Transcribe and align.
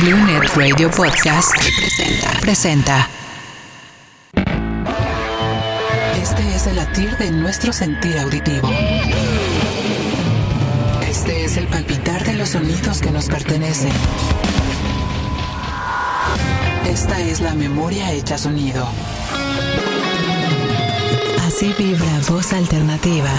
Blue 0.00 0.16
Net 0.26 0.54
Radio 0.54 0.90
Podcast 0.90 1.50
presenta. 1.56 2.40
presenta. 2.40 3.08
Este 6.22 6.54
es 6.54 6.66
el 6.68 6.76
latir 6.76 7.16
de 7.16 7.30
nuestro 7.32 7.72
sentir 7.72 8.16
auditivo. 8.18 8.70
Este 11.08 11.44
es 11.44 11.56
el 11.56 11.66
palpitar 11.66 12.24
de 12.24 12.34
los 12.34 12.50
sonidos 12.50 13.00
que 13.00 13.10
nos 13.10 13.26
pertenecen. 13.26 13.90
Esta 16.88 17.20
es 17.20 17.40
la 17.40 17.54
memoria 17.54 18.12
hecha 18.12 18.38
sonido. 18.38 18.86
Así 21.46 21.74
vibra 21.76 22.20
voz 22.28 22.52
alternativa 22.52 23.30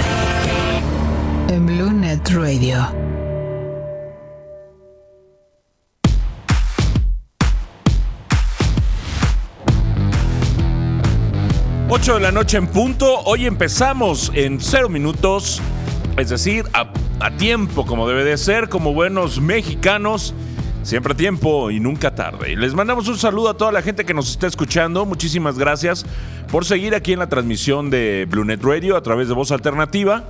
en 1.47 1.65
Blue 1.65 1.93
Net 1.93 2.27
Radio. 2.31 2.98
8 11.91 12.13
de 12.13 12.19
la 12.19 12.31
noche 12.31 12.57
en 12.57 12.67
punto. 12.67 13.21
Hoy 13.25 13.47
empezamos 13.47 14.31
en 14.35 14.61
cero 14.61 14.89
minutos, 14.89 15.59
es 16.17 16.29
decir, 16.29 16.65
a, 16.71 16.91
tiempo 17.31 17.83
como 17.83 18.07
debe 18.07 18.23
de 18.23 18.37
ser, 18.37 18.69
como 18.69 18.93
buenos 18.93 19.41
mexicanos. 19.41 20.35
Siempre 20.83 21.13
a 21.13 21.17
tiempo 21.17 21.71
y 21.71 21.79
nunca 21.79 22.13
tarde. 22.13 22.55
Les 22.55 22.75
mandamos 22.75 23.07
un 23.07 23.17
saludo 23.17 23.49
a 23.49 23.57
toda 23.57 23.71
la 23.71 23.81
gente 23.81 24.05
que 24.05 24.13
nos 24.13 24.29
está 24.29 24.45
escuchando. 24.45 25.07
Muchísimas 25.07 25.57
gracias 25.57 26.05
por 26.51 26.63
seguir 26.63 26.93
aquí 26.93 27.13
en 27.13 27.19
la 27.19 27.27
transmisión 27.27 27.89
de 27.89 28.27
BlueNet 28.29 28.63
Radio 28.63 28.95
a 28.95 29.01
través 29.01 29.27
de 29.27 29.33
Voz 29.33 29.51
Alternativa. 29.51 30.25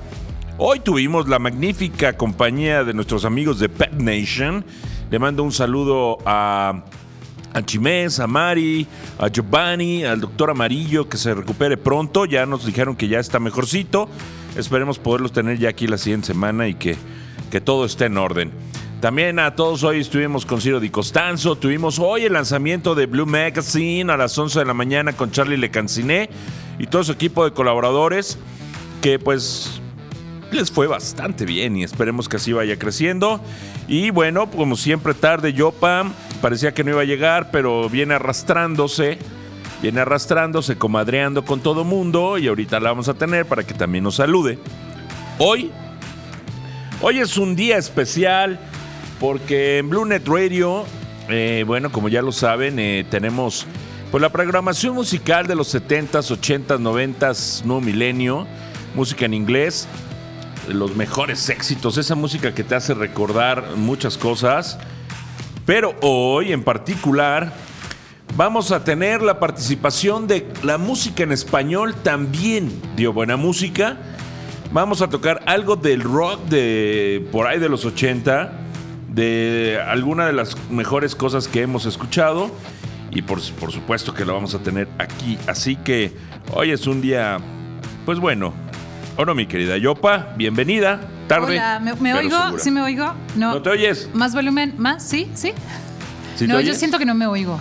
Hoy 0.58 0.80
tuvimos 0.80 1.28
la 1.28 1.40
magnífica 1.40 2.14
compañía 2.14 2.86
de 2.86 2.94
nuestros 2.94 3.26
amigos 3.26 3.60
de 3.60 3.68
Pet 3.68 3.92
Nation. 3.96 4.64
Le 5.12 5.20
mando 5.20 5.44
un 5.44 5.52
saludo 5.52 6.20
a 6.26 6.86
a 7.54 7.62
Chimés, 7.64 8.20
a 8.20 8.28
Mari, 8.28 8.88
a 9.18 9.28
Giovanni, 9.28 10.04
al 10.04 10.22
doctor 10.22 10.50
Amarillo, 10.52 11.10
que 11.10 11.18
se 11.18 11.34
recupere 11.34 11.78
pronto. 11.78 12.26
Ya 12.26 12.46
nos 12.46 12.66
dijeron 12.66 12.96
que 12.96 13.08
ya 13.08 13.20
está 13.20 13.40
mejorcito. 13.40 14.10
Esperemos 14.56 15.00
poderlos 15.00 15.32
tener 15.32 15.58
ya 15.58 15.70
aquí 15.70 15.88
la 15.88 15.98
siguiente 15.98 16.28
semana 16.28 16.68
y 16.68 16.76
que, 16.76 16.96
que 17.52 17.62
todo 17.62 17.86
esté 17.86 18.06
en 18.06 18.18
orden. 18.18 18.52
También 19.02 19.40
a 19.40 19.56
todos 19.56 19.84
hoy 19.84 20.02
estuvimos 20.02 20.46
con 20.46 20.60
Ciro 20.60 20.82
Di 20.82 20.90
Costanzo. 20.90 21.56
Tuvimos 21.56 22.00
hoy 22.00 22.26
el 22.26 22.34
lanzamiento 22.34 22.96
de 22.96 23.06
Blue 23.06 23.26
Magazine 23.26 24.12
a 24.12 24.18
las 24.18 24.38
11 24.38 24.60
de 24.60 24.66
la 24.66 24.74
mañana 24.74 25.14
con 25.14 25.32
Charlie 25.32 25.56
Lecanciné 25.56 26.30
y 26.78 26.88
todo 26.88 27.04
su 27.06 27.14
equipo 27.14 27.46
de 27.46 27.52
colaboradores 27.52 28.38
que 29.02 29.18
pues 29.18 29.80
les 30.52 30.70
fue 30.70 30.88
bastante 30.88 31.46
bien 31.46 31.78
y 31.78 31.84
esperemos 31.84 32.28
que 32.28 32.38
así 32.38 32.52
vaya 32.52 32.78
creciendo. 32.78 33.40
Y 33.88 34.10
bueno, 34.10 34.52
como 34.52 34.76
siempre 34.76 35.14
tarde, 35.14 35.54
Yopa 35.54 36.12
parecía 36.42 36.74
que 36.74 36.84
no 36.84 36.92
iba 36.92 37.02
a 37.02 37.06
llegar, 37.06 37.52
pero 37.52 37.90
viene 37.90 38.16
arrastrándose, 38.16 39.18
viene 39.82 40.02
arrastrándose, 40.02 40.78
comadreando 40.78 41.46
con 41.46 41.62
todo 41.62 41.84
mundo 41.84 42.38
y 42.38 42.48
ahorita 42.48 42.80
la 42.80 42.90
vamos 42.90 43.10
a 43.10 43.14
tener 43.14 43.46
para 43.46 43.64
que 43.64 43.74
también 43.74 44.04
nos 44.04 44.16
salude. 44.16 44.60
Hoy, 45.38 45.72
hoy 47.02 47.20
es 47.20 47.38
un 47.38 47.56
día 47.56 47.78
especial 47.78 48.60
porque 49.20 49.80
en 49.80 49.90
Blue 49.90 50.06
Net 50.06 50.28
Radio, 50.28 50.86
eh, 51.30 51.64
bueno, 51.68 51.92
como 51.92 52.10
ya 52.10 52.22
lo 52.22 52.32
saben, 52.32 52.80
eh, 52.80 53.06
tenemos 53.10 53.66
pues 54.12 54.22
la 54.22 54.30
programación 54.30 54.96
musical 54.96 55.46
de 55.46 55.56
los 55.56 55.74
70s, 55.74 56.36
80s, 56.36 56.80
90s, 56.80 57.64
nuevo 57.64 57.82
milenio, 57.82 58.48
música 58.96 59.26
en 59.26 59.34
inglés 59.34 59.88
los 60.74 60.96
mejores 60.96 61.50
éxitos, 61.50 61.98
esa 61.98 62.16
música 62.16 62.54
que 62.54 62.64
te 62.64 62.76
hace 62.76 62.94
recordar 62.94 63.76
muchas 63.76 64.18
cosas. 64.18 64.78
Pero 65.70 65.94
hoy 66.02 66.52
en 66.52 66.64
particular 66.64 67.54
vamos 68.36 68.72
a 68.72 68.84
tener 68.84 69.22
la 69.22 69.40
participación 69.40 70.26
de 70.26 70.48
la 70.64 70.80
música 70.80 71.22
en 71.22 71.32
español 71.32 71.94
también 71.94 72.72
dio 72.96 73.14
buena 73.14 73.38
música. 73.38 74.00
Vamos 74.72 75.04
a 75.04 75.10
tocar 75.10 75.44
algo 75.46 75.76
del 75.76 76.02
rock 76.02 76.44
de 76.46 77.24
por 77.32 77.46
ahí 77.46 77.60
de 77.60 77.70
los 77.70 77.86
80, 77.86 78.52
de 79.10 79.80
alguna 79.88 80.26
de 80.26 80.34
las 80.34 80.58
mejores 80.72 81.14
cosas 81.14 81.48
que 81.48 81.62
hemos 81.62 81.86
escuchado 81.86 82.50
y 83.12 83.22
por, 83.22 83.40
por 83.60 83.72
supuesto 83.72 84.16
que 84.16 84.26
lo 84.26 84.34
vamos 84.34 84.56
a 84.56 84.64
tener 84.64 84.88
aquí. 84.98 85.38
Así 85.46 85.76
que 85.76 86.12
hoy 86.52 86.72
es 86.72 86.88
un 86.88 87.00
día, 87.00 87.38
pues 88.08 88.18
bueno, 88.18 88.56
¿O 89.20 89.26
no, 89.26 89.36
mi 89.36 89.48
querida 89.48 89.76
Yopa? 89.76 90.30
Bienvenida. 90.38 91.02
Tarde. 91.28 91.60
Hola, 91.60 91.82
¿me, 91.82 92.14
oigo? 92.14 92.58
¿Sí 92.58 92.72
me 92.72 92.82
oigo? 92.82 93.14
No. 93.36 93.56
¿No 93.56 93.62
te 93.62 93.70
oyes? 93.70 94.10
¿Más 94.14 94.34
volumen? 94.34 94.76
¿Más? 94.78 95.04
¿Sí? 95.04 95.30
¿Sí? 95.34 95.52
no, 96.48 96.62
yo 96.62 96.74
siento 96.74 96.98
que 96.98 97.04
no 97.04 97.14
me 97.14 97.28
oigo. 97.28 97.60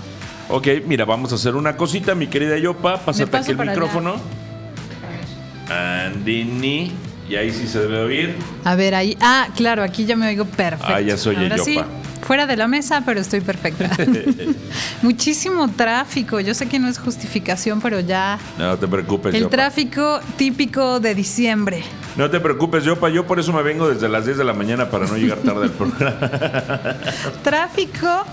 Ok, 0.50 0.68
mira, 0.86 1.04
vamos 1.04 1.32
a 1.32 1.34
hacer 1.34 1.56
una 1.56 1.76
cosita, 1.76 2.14
mi 2.14 2.28
querida 2.28 2.56
Yopa. 2.58 2.98
Pásate 2.98 3.36
aquí 3.36 3.50
el 3.50 3.58
micrófono. 3.58 4.20
Andini. 5.68 6.92
Y 7.28 7.34
ahí 7.34 7.50
sí 7.50 7.66
se 7.66 7.80
debe 7.80 8.02
oír. 8.02 8.36
A 8.62 8.76
ver, 8.76 8.94
ahí. 8.94 9.16
Ah, 9.20 9.48
claro, 9.56 9.82
aquí 9.82 10.06
ya 10.06 10.14
me 10.14 10.28
oigo 10.28 10.44
perfecto. 10.44 10.94
Ah, 10.94 11.00
ya 11.00 11.16
soy 11.16 11.34
Yopa. 11.34 11.58
Sí, 11.64 11.80
fuera 12.28 12.46
de 12.46 12.58
la 12.58 12.68
mesa, 12.68 13.02
pero 13.06 13.20
estoy 13.20 13.40
perfecta. 13.40 13.90
Muchísimo 15.02 15.66
tráfico. 15.68 16.40
Yo 16.40 16.52
sé 16.52 16.68
que 16.68 16.78
no 16.78 16.86
es 16.86 16.98
justificación, 16.98 17.80
pero 17.80 18.00
ya. 18.00 18.38
No 18.58 18.76
te 18.76 18.86
preocupes. 18.86 19.34
El 19.34 19.48
tráfico 19.48 20.20
típico 20.36 21.00
de 21.00 21.14
diciembre. 21.14 21.82
No 22.16 22.28
te 22.28 22.38
preocupes, 22.38 22.84
Yopa. 22.84 23.08
Yo 23.08 23.26
por 23.26 23.40
eso 23.40 23.50
me 23.54 23.62
vengo 23.62 23.88
desde 23.88 24.10
las 24.10 24.26
10 24.26 24.36
de 24.36 24.44
la 24.44 24.52
mañana 24.52 24.90
para 24.90 25.06
no 25.06 25.16
llegar 25.16 25.38
tarde 25.38 25.64
al 25.64 25.70
programa. 25.70 26.18
tráfico 27.42 28.26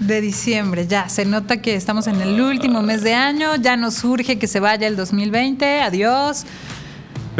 de 0.00 0.20
diciembre, 0.20 0.88
ya 0.88 1.08
se 1.08 1.24
nota 1.24 1.62
que 1.62 1.76
estamos 1.76 2.08
en 2.08 2.20
el 2.22 2.40
último 2.40 2.82
mes 2.82 3.02
de 3.02 3.14
año, 3.14 3.54
ya 3.56 3.76
nos 3.76 4.02
urge 4.02 4.38
que 4.38 4.48
se 4.48 4.58
vaya 4.58 4.88
el 4.88 4.96
2020, 4.96 5.82
adiós. 5.82 6.46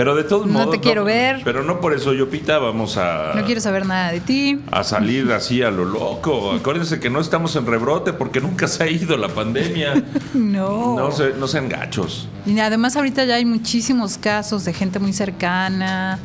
Pero 0.01 0.15
de 0.15 0.25
todos 0.25 0.47
modos. 0.47 0.69
No 0.69 0.73
te 0.73 0.81
quiero 0.81 1.05
ver. 1.05 1.43
Pero 1.45 1.63
no 1.63 1.79
por 1.79 1.93
eso, 1.93 2.15
yo 2.15 2.31
pita, 2.31 2.59
vamos 2.59 2.97
a. 2.97 3.35
No 3.35 3.45
quiero 3.45 3.61
saber 3.61 3.85
nada 3.85 4.11
de 4.11 4.21
ti. 4.21 4.59
A 4.71 4.83
salir 4.83 5.31
así 5.31 5.63
a 5.63 5.71
lo 5.71 5.85
loco. 5.85 6.53
Acuérdense 6.53 6.99
que 7.01 7.11
no 7.11 7.21
estamos 7.21 7.55
en 7.55 7.67
rebrote 7.67 8.15
porque 8.15 8.41
nunca 8.41 8.67
se 8.67 8.83
ha 8.83 8.89
ido 8.89 9.19
la 9.19 9.29
pandemia. 9.29 10.03
no. 10.33 10.97
No, 10.97 11.11
no 11.11 11.49
sean 11.49 11.69
gachos. 11.69 12.31
Y 12.47 12.59
además, 12.61 12.97
ahorita 12.97 13.27
ya 13.27 13.35
hay 13.35 13.45
muchísimos 13.45 14.17
casos 14.17 14.65
de 14.65 14.73
gente 14.73 15.01
muy 15.01 15.13
cercana. 15.13 16.19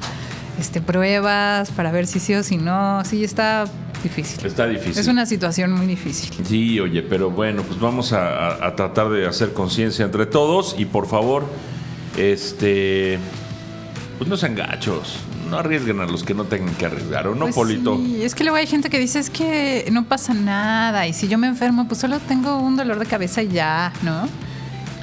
Este, 0.57 0.79
pruebas 0.79 1.69
para 1.71 1.91
ver 1.91 2.07
si 2.07 2.21
sí 2.21 2.33
o 2.33 2.43
si 2.43 2.55
no. 2.55 3.03
Sí, 3.03 3.25
está 3.25 3.65
difícil. 4.01 4.45
Está 4.45 4.67
difícil. 4.67 4.97
Es 4.97 5.09
una 5.09 5.25
situación 5.25 5.73
muy 5.73 5.85
difícil. 5.85 6.33
Sí, 6.45 6.79
oye, 6.79 7.01
pero 7.01 7.29
bueno, 7.29 7.61
pues 7.63 7.77
vamos 7.77 8.13
a, 8.13 8.65
a 8.65 8.73
tratar 8.77 9.09
de 9.09 9.27
hacer 9.27 9.51
conciencia 9.51 10.05
entre 10.05 10.27
todos 10.27 10.77
y 10.79 10.85
por 10.85 11.07
favor, 11.07 11.43
este 12.15 13.19
pues 14.17 14.29
no 14.29 14.37
sean 14.37 14.55
gachos. 14.55 15.17
No 15.49 15.57
arriesguen 15.57 15.99
a 15.99 16.05
los 16.05 16.23
que 16.23 16.33
no 16.33 16.45
tengan 16.45 16.73
que 16.75 16.85
arriesgar, 16.85 17.27
¿o 17.27 17.35
no, 17.35 17.45
pues 17.45 17.55
Polito? 17.55 17.97
Sí, 17.97 18.23
es 18.23 18.33
que 18.33 18.43
luego 18.43 18.57
hay 18.57 18.67
gente 18.67 18.89
que 18.89 18.99
dice, 18.99 19.19
es 19.19 19.29
que 19.29 19.87
no 19.91 20.05
pasa 20.05 20.33
nada, 20.33 21.07
y 21.07 21.13
si 21.13 21.27
yo 21.27 21.37
me 21.37 21.47
enfermo, 21.47 21.87
pues 21.87 22.01
solo 22.01 22.19
tengo 22.19 22.57
un 22.57 22.75
dolor 22.75 22.97
de 22.97 23.05
cabeza 23.05 23.43
y 23.43 23.49
ya, 23.49 23.93
¿no? 24.01 24.27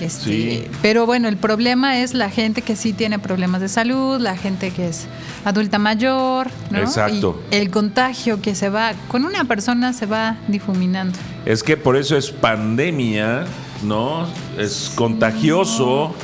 Este, 0.01 0.25
sí. 0.25 0.65
Pero 0.83 1.07
bueno, 1.07 1.29
el 1.29 1.37
problema 1.37 2.01
es 2.01 2.13
la 2.13 2.29
gente 2.29 2.63
que 2.63 2.75
sí 2.75 2.93
tiene 2.93 3.21
problemas 3.21 3.61
de 3.61 3.69
salud, 3.69 4.21
la 4.21 4.37
gente 4.37 4.73
que 4.73 4.89
es 4.89 5.07
adulta 5.45 5.79
mayor, 5.79 6.51
¿no? 6.71 6.79
Exacto. 6.79 7.41
Y 7.53 7.57
el 7.57 7.71
contagio 7.71 8.43
que 8.43 8.57
se 8.57 8.69
va, 8.69 8.95
con 9.07 9.25
una 9.25 9.45
persona 9.45 9.93
se 9.93 10.07
va 10.07 10.39
difuminando. 10.49 11.17
Es 11.45 11.63
que 11.63 11.77
por 11.77 11.97
eso 11.97 12.17
es 12.17 12.33
pandemia, 12.33 13.45
¿no? 13.85 14.27
Es 14.59 14.91
contagioso 14.95 16.17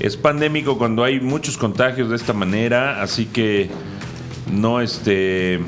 es 0.00 0.16
pandémico 0.16 0.78
cuando 0.78 1.04
hay 1.04 1.20
muchos 1.20 1.58
contagios 1.58 2.08
de 2.10 2.16
esta 2.16 2.32
manera, 2.32 3.02
así 3.02 3.26
que 3.26 3.70
no 4.50 4.80
este 4.80 5.60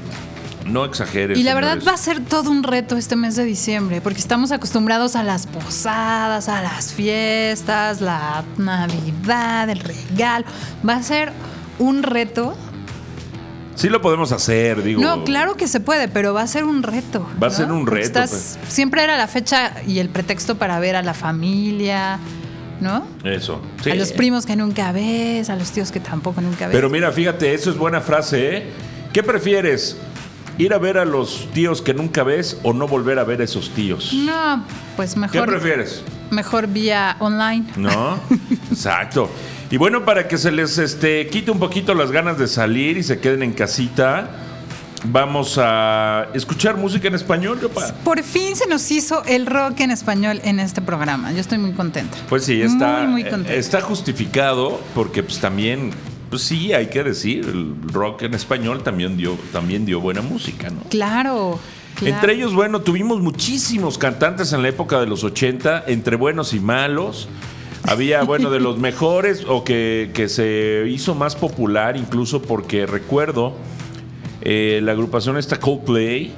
no 0.66 0.84
exageres. 0.84 1.38
Y 1.38 1.42
la 1.42 1.54
verdad 1.54 1.78
va 1.86 1.92
a 1.92 1.96
ser 1.96 2.24
todo 2.24 2.50
un 2.50 2.62
reto 2.62 2.96
este 2.96 3.14
mes 3.14 3.36
de 3.36 3.44
diciembre, 3.44 4.00
porque 4.00 4.20
estamos 4.20 4.52
acostumbrados 4.52 5.16
a 5.16 5.22
las 5.22 5.46
posadas, 5.46 6.48
a 6.48 6.62
las 6.62 6.92
fiestas, 6.92 8.00
la 8.00 8.44
Navidad, 8.56 9.68
el 9.68 9.80
regalo. 9.80 10.46
Va 10.88 10.94
a 10.94 11.02
ser 11.02 11.32
un 11.78 12.02
reto. 12.02 12.56
Sí 13.74 13.88
lo 13.88 14.00
podemos 14.00 14.32
hacer, 14.32 14.82
digo. 14.82 15.02
No, 15.02 15.24
claro 15.24 15.56
que 15.56 15.66
se 15.66 15.80
puede, 15.80 16.08
pero 16.08 16.32
va 16.32 16.42
a 16.42 16.46
ser 16.46 16.64
un 16.64 16.82
reto. 16.82 17.28
Va 17.42 17.48
a 17.48 17.50
ser 17.50 17.72
un 17.72 17.86
reto. 17.86 18.20
Pues. 18.20 18.58
Siempre 18.68 19.02
era 19.02 19.18
la 19.18 19.26
fecha 19.26 19.74
y 19.86 19.98
el 19.98 20.08
pretexto 20.08 20.56
para 20.56 20.78
ver 20.78 20.94
a 20.94 21.02
la 21.02 21.14
familia, 21.14 22.18
¿no? 22.82 23.06
Eso. 23.24 23.62
A 23.90 23.94
los 23.94 24.12
primos 24.12 24.44
que 24.44 24.56
nunca 24.56 24.92
ves, 24.92 25.48
a 25.48 25.56
los 25.56 25.70
tíos 25.70 25.90
que 25.92 26.00
tampoco 26.00 26.40
nunca 26.40 26.66
ves. 26.66 26.74
Pero 26.74 26.90
mira, 26.90 27.12
fíjate, 27.12 27.54
eso 27.54 27.70
es 27.70 27.76
buena 27.76 28.00
frase, 28.00 28.56
¿eh? 28.56 28.66
¿Qué 29.12 29.22
prefieres? 29.22 29.96
¿Ir 30.58 30.74
a 30.74 30.78
ver 30.78 30.98
a 30.98 31.04
los 31.04 31.48
tíos 31.54 31.80
que 31.80 31.94
nunca 31.94 32.24
ves 32.24 32.58
o 32.62 32.74
no 32.74 32.86
volver 32.86 33.18
a 33.18 33.24
ver 33.24 33.40
a 33.40 33.44
esos 33.44 33.70
tíos? 33.70 34.12
No, 34.12 34.64
pues 34.96 35.16
mejor. 35.16 35.46
¿Qué 35.46 35.52
prefieres? 35.52 36.02
Mejor 36.30 36.66
vía 36.66 37.16
online. 37.20 37.64
No, 37.76 38.18
exacto. 38.70 39.30
Y 39.70 39.78
bueno, 39.78 40.04
para 40.04 40.28
que 40.28 40.36
se 40.36 40.52
les 40.52 40.76
este, 40.76 41.26
quite 41.28 41.50
un 41.50 41.58
poquito 41.58 41.94
las 41.94 42.10
ganas 42.10 42.36
de 42.36 42.46
salir 42.46 42.98
y 42.98 43.02
se 43.02 43.20
queden 43.20 43.42
en 43.42 43.52
casita, 43.54 44.28
vamos 45.04 45.58
a 45.58 46.28
escuchar 46.34 46.76
música 46.76 47.08
en 47.08 47.14
español, 47.14 47.60
Yopa. 47.60 47.92
Por 48.04 48.22
fin 48.22 48.54
se 48.56 48.66
nos 48.68 48.90
hizo 48.90 49.24
el 49.24 49.46
rock 49.46 49.80
en 49.80 49.90
español 49.90 50.40
en 50.44 50.60
este 50.60 50.80
programa. 50.80 51.32
Yo 51.32 51.40
estoy 51.40 51.58
muy 51.58 51.72
contenta. 51.72 52.16
Pues 52.28 52.44
sí, 52.44 52.60
está, 52.62 53.02
Muy, 53.02 53.22
muy 53.22 53.24
contenta. 53.24 53.54
está 53.54 53.80
justificado 53.80 54.80
porque 54.94 55.22
pues 55.22 55.40
también, 55.40 55.90
pues 56.30 56.42
sí, 56.42 56.72
hay 56.72 56.86
que 56.86 57.02
decir, 57.02 57.44
el 57.44 57.74
rock 57.92 58.22
en 58.22 58.34
español 58.34 58.82
también 58.82 59.16
dio, 59.16 59.36
también 59.52 59.84
dio 59.84 60.00
buena 60.00 60.22
música, 60.22 60.70
¿no? 60.70 60.82
Claro. 60.88 61.58
claro. 61.96 62.14
Entre 62.14 62.34
ellos, 62.34 62.54
bueno, 62.54 62.80
tuvimos 62.80 63.20
muchísimos 63.20 63.98
cantantes 63.98 64.52
en 64.52 64.62
la 64.62 64.68
época 64.68 65.00
de 65.00 65.06
los 65.06 65.24
80, 65.24 65.84
entre 65.88 66.16
buenos 66.16 66.54
y 66.54 66.60
malos. 66.60 67.28
Había, 67.84 68.22
bueno, 68.22 68.50
de 68.50 68.60
los 68.60 68.78
mejores 68.88 69.44
o 69.48 69.64
que, 69.64 70.12
que 70.14 70.28
se 70.28 70.84
hizo 70.88 71.16
más 71.16 71.34
popular 71.34 71.96
incluso 71.96 72.40
porque 72.40 72.86
recuerdo 72.86 73.56
eh, 74.44 74.80
la 74.82 74.92
agrupación 74.92 75.36
esta 75.36 75.58
Coldplay 75.58 76.32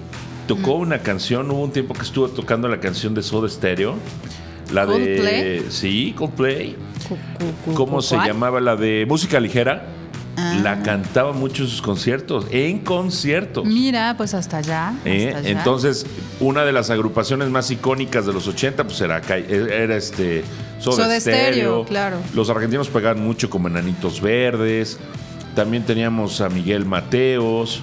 tocó 0.47 0.75
una 0.75 0.99
canción, 0.99 1.51
hubo 1.51 1.65
un 1.65 1.73
tiempo 1.73 1.95
que 1.95 2.03
estuvo 2.03 2.29
tocando 2.29 2.69
la 2.69 2.81
canción 2.81 3.15
de 3.15 3.23
Soda 3.23 3.49
Stereo. 3.49 3.97
La 4.73 4.87
de... 4.87 4.93
¿Coldplay? 4.93 5.67
Sí, 5.71 6.15
Coldplay. 6.17 6.77
¿Cómo 7.75 8.03
se 8.03 8.17
llamaba? 8.17 8.61
La 8.61 8.77
de 8.77 9.07
música 9.09 9.41
ligera. 9.41 9.87
Ah. 10.37 10.59
La 10.63 10.83
cantaba 10.83 11.33
mucho 11.33 11.63
en 11.63 11.69
sus 11.69 11.81
conciertos, 11.81 12.47
en 12.51 12.81
conciertos. 12.81 13.65
Mira, 13.65 14.15
pues 14.17 14.35
hasta 14.35 14.59
allá. 14.59 14.93
¿eh? 15.05 15.29
hasta 15.29 15.39
allá. 15.39 15.49
Entonces, 15.51 16.07
una 16.41 16.65
de 16.65 16.73
las 16.73 16.91
agrupaciones 16.91 17.51
más 17.51 17.71
icónicas 17.71 18.27
de 18.27 18.33
los 18.33 18.49
80 18.49 18.83
pues 18.83 19.01
era, 19.01 19.23
era 19.29 19.97
este 19.97 20.43
Soda, 20.81 20.97
Soda 20.97 21.21
Stereo. 21.21 21.51
Stereo, 21.53 21.85
claro. 21.85 22.17
Los 22.35 22.51
argentinos 22.51 22.89
pegaban 22.89 23.23
mucho 23.23 23.49
como 23.49 23.69
Enanitos 23.69 24.21
Verdes. 24.21 24.99
También 25.55 25.85
teníamos 25.85 26.41
a 26.41 26.49
Miguel 26.49 26.85
Mateos. 26.85 27.83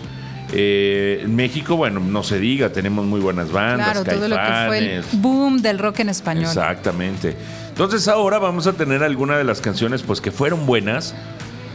Eh, 0.53 1.21
en 1.23 1.35
México, 1.35 1.77
bueno, 1.77 2.01
no 2.01 2.23
se 2.23 2.37
diga, 2.39 2.71
tenemos 2.73 3.05
muy 3.05 3.21
buenas 3.21 3.51
bandas. 3.51 3.91
Claro, 3.91 4.03
todo 4.03 4.27
lo 4.27 4.35
que 4.35 4.41
fue 4.67 4.77
el 4.79 4.85
Caifanes. 5.01 5.21
boom 5.21 5.61
del 5.61 5.79
rock 5.79 5.99
en 5.99 6.09
español. 6.09 6.43
Exactamente. 6.45 7.37
Entonces 7.69 8.07
ahora 8.09 8.37
vamos 8.37 8.67
a 8.67 8.73
tener 8.73 9.01
alguna 9.03 9.37
de 9.37 9.45
las 9.45 9.61
canciones 9.61 10.01
pues 10.03 10.19
que 10.19 10.29
fueron 10.31 10.65
buenas, 10.65 11.15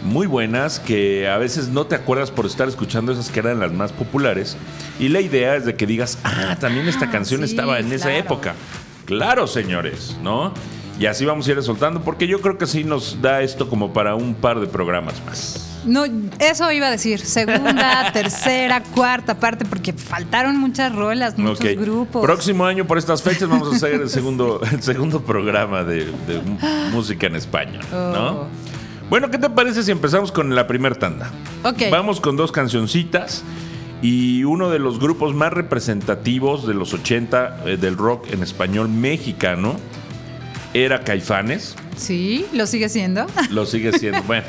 muy 0.05 0.27
buenas, 0.27 0.79
que 0.79 1.27
a 1.27 1.39
veces 1.39 1.69
no 1.69 1.87
te 1.87 1.95
acuerdas 1.95 2.31
por 2.31 2.45
estar 2.45 2.69
escuchando 2.69 3.13
esas 3.13 3.31
que 3.31 3.41
eran 3.41 3.61
las 3.61 3.73
más 3.73 3.93
populares. 3.93 4.59
Y 5.01 5.09
la 5.09 5.23
idea 5.23 5.57
es 5.57 5.65
de 5.65 5.75
que 5.75 5.87
digas, 5.87 6.19
ah, 6.23 6.57
también 6.61 6.87
esta 6.87 7.07
Ah, 7.07 7.11
canción 7.11 7.41
sí, 7.41 7.47
estaba 7.47 7.79
en 7.79 7.91
esa 7.93 8.15
época. 8.15 8.55
Claro, 9.07 9.47
señores, 9.47 10.19
¿no? 10.23 10.53
Y 11.01 11.07
así 11.07 11.25
vamos 11.25 11.49
a 11.49 11.53
ir 11.53 11.63
soltando, 11.63 12.03
porque 12.03 12.27
yo 12.27 12.43
creo 12.43 12.59
que 12.59 12.67
sí 12.67 12.85
nos 12.85 13.23
da 13.23 13.41
esto 13.41 13.69
como 13.71 13.93
para 13.95 14.15
un 14.15 14.35
par 14.35 14.61
de 14.61 14.67
programas 14.67 15.15
más. 15.25 15.66
No, 15.87 16.05
eso 16.39 16.71
iba 16.73 16.89
a 16.89 16.91
decir. 16.91 17.21
Segunda, 17.21 18.11
tercera, 18.13 18.83
cuarta 18.83 19.39
parte, 19.39 19.65
porque 19.65 19.93
faltaron 19.93 20.59
muchas 20.59 20.95
rolas, 20.95 21.39
muchos 21.39 21.77
grupos. 21.77 22.23
Próximo 22.23 22.67
año 22.67 22.87
por 22.87 22.99
estas 22.99 23.23
fechas 23.23 23.49
vamos 23.49 23.73
a 23.73 23.77
hacer 23.77 23.95
el 23.95 24.11
segundo, 24.11 24.61
el 24.71 24.83
segundo 24.83 25.23
programa 25.23 25.85
de, 25.85 26.07
de 26.07 26.43
música 26.93 27.27
en 27.27 27.37
España, 27.37 27.81
¿no? 27.91 28.31
Oh. 28.31 28.47
Bueno, 29.09 29.31
¿qué 29.31 29.39
te 29.39 29.49
parece 29.49 29.85
si 29.85 29.93
empezamos 29.93 30.33
con 30.33 30.55
la 30.57 30.67
primer 30.67 30.97
tanda? 30.97 31.31
Ok. 31.63 31.83
Vamos 31.93 32.21
con 32.21 32.37
dos 32.37 32.51
cancioncitas 32.51 33.45
y 34.03 34.43
uno 34.45 34.69
de 34.69 34.81
los 34.81 34.99
grupos 34.99 35.35
más 35.35 35.53
representativos 35.53 36.67
de 36.67 36.75
los 36.75 36.93
80 36.93 37.63
eh, 37.67 37.77
del 37.77 37.97
rock 37.97 38.33
en 38.33 38.43
español 38.43 38.89
mexicano 38.89 39.77
era 40.75 41.03
Caifanes. 41.03 41.77
Sí, 41.97 42.47
lo 42.53 42.67
sigue 42.67 42.89
siendo. 42.89 43.27
Lo 43.51 43.65
sigue 43.65 43.99
siendo. 43.99 44.23
bueno, 44.27 44.47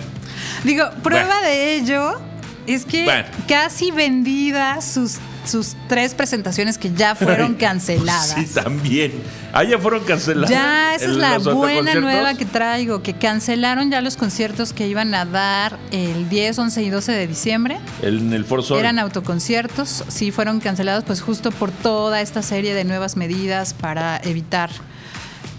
Digo, 0.63 0.89
prueba 1.03 1.25
Bueno. 1.27 1.41
de 1.47 1.75
ello 1.75 2.21
es 2.65 2.85
que 2.85 3.03
Bueno. 3.05 3.25
casi 3.47 3.91
vendidas 3.91 4.85
sus, 4.85 5.15
sus 5.45 5.75
tres 5.87 6.13
presentaciones 6.13 6.77
que 6.77 6.91
ya 6.93 7.15
fueron 7.15 7.55
canceladas. 7.59 8.35
sí, 8.35 8.45
también. 8.53 9.13
Ah, 9.53 9.63
ya 9.63 9.79
fueron 9.79 10.03
canceladas. 10.03 10.49
Ya, 10.49 10.93
esa 10.93 11.05
es 11.05 11.11
¿El- 11.11 11.19
la 11.19 11.37
buena 11.39 11.95
nueva 11.95 12.33
que 12.33 12.45
traigo, 12.45 13.01
que 13.01 13.13
cancelaron 13.13 13.89
ya 13.89 14.01
los 14.01 14.17
conciertos 14.17 14.73
que 14.73 14.87
iban 14.87 15.15
a 15.15 15.23
dar 15.25 15.79
el 15.91 16.27
10, 16.27 16.59
11 16.59 16.83
y 16.83 16.89
12 16.89 17.13
de 17.13 17.27
diciembre. 17.27 17.77
El- 18.01 18.19
en 18.19 18.33
el 18.33 18.45
Sol. 18.45 18.77
Eran 18.79 18.99
autoconciertos, 18.99 20.03
sí 20.09 20.31
fueron 20.31 20.59
cancelados 20.59 21.05
pues 21.05 21.21
justo 21.21 21.51
por 21.51 21.71
toda 21.71 22.19
esta 22.21 22.41
serie 22.41 22.73
de 22.73 22.83
nuevas 22.83 23.15
medidas 23.15 23.73
para 23.73 24.17
evitar 24.23 24.69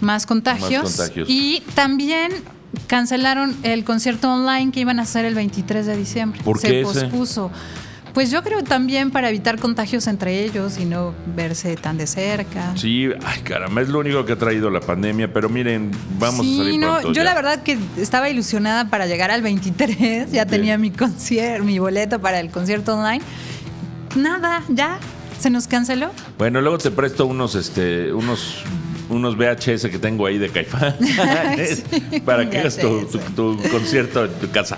más 0.01 0.25
contagios. 0.27 0.83
Más 0.83 0.95
contagios. 0.97 1.27
Y 1.29 1.63
también 1.73 2.31
cancelaron 2.89 3.55
el 3.63 3.85
concierto 3.85 4.29
online 4.33 4.71
que 4.73 4.81
iban 4.81 4.99
a 4.99 5.03
hacer 5.03 5.23
el 5.23 5.35
23 5.35 5.85
de 5.85 5.95
diciembre. 5.95 6.41
¿Por 6.43 6.59
Se 6.59 6.67
qué 6.67 6.81
ese? 6.81 7.01
pospuso. 7.01 7.51
Pues 8.13 8.31
yo 8.31 8.41
creo 8.43 8.63
también 8.63 9.11
para 9.11 9.29
evitar 9.29 9.59
contagios 9.59 10.07
entre 10.07 10.43
ellos 10.43 10.79
y 10.79 10.85
no 10.85 11.13
verse 11.35 11.75
tan 11.75 11.95
de 11.99 12.07
cerca. 12.07 12.75
Sí, 12.75 13.07
ay 13.23 13.41
caramba, 13.43 13.81
es 13.83 13.89
lo 13.89 13.99
único 13.99 14.25
que 14.25 14.33
ha 14.33 14.35
traído 14.35 14.71
la 14.71 14.79
pandemia, 14.81 15.31
pero 15.31 15.47
miren, 15.47 15.91
vamos 16.19 16.43
Sí, 16.43 16.59
a 16.59 16.63
salir 16.63 16.79
no, 16.79 17.01
yo 17.03 17.11
ya. 17.13 17.23
la 17.23 17.35
verdad 17.35 17.61
que 17.61 17.77
estaba 17.97 18.27
ilusionada 18.27 18.89
para 18.89 19.05
llegar 19.05 19.29
al 19.29 19.43
23, 19.43 20.31
ya 20.31 20.47
tenía 20.47 20.79
mi 20.79 20.89
concierto, 20.89 21.63
mi 21.63 21.77
boleto 21.77 22.19
para 22.19 22.39
el 22.39 22.49
concierto 22.49 22.95
online. 22.97 23.21
Nada, 24.15 24.63
ya 24.69 24.97
se 25.39 25.51
nos 25.51 25.67
canceló. 25.67 26.09
Bueno, 26.39 26.61
luego 26.61 26.79
te 26.79 26.89
presto 26.89 27.27
unos, 27.27 27.53
este, 27.53 28.11
unos, 28.11 28.63
unos 29.09 29.35
VHS 29.37 29.87
que 29.89 29.99
tengo 29.99 30.25
ahí 30.25 30.37
de 30.37 30.49
Caifán 30.49 30.95
Sí, 30.99 32.19
para 32.21 32.49
que 32.49 32.59
hagas 32.59 32.77
tu, 32.77 33.05
tu- 33.05 33.19
tu 33.57 33.69
concierto 33.69 34.25
en 34.25 34.31
tu 34.33 34.49
casa. 34.51 34.77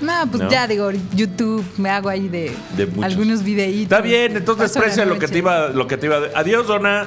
No, 0.00 0.12
pues 0.28 0.42
¿No? 0.42 0.50
ya 0.50 0.66
digo, 0.66 0.90
YouTube, 1.14 1.64
me 1.78 1.88
hago 1.90 2.08
ahí 2.08 2.28
de, 2.28 2.52
De 2.76 2.88
algunos 3.02 3.44
videitos. 3.44 3.82
Está 3.82 4.00
bien, 4.00 4.36
entonces 4.36 4.70
Paso 4.70 4.78
la 4.80 4.84
precia 4.86 5.04
lo 5.04 5.18
que 5.18 5.28
te 5.28 5.38
iba, 5.38 5.68
lo 5.68 5.86
que 5.86 5.96
te 5.96 6.06
iba. 6.06 6.16
a- 6.16 6.40
Adiós, 6.40 6.66
dona. 6.66 7.06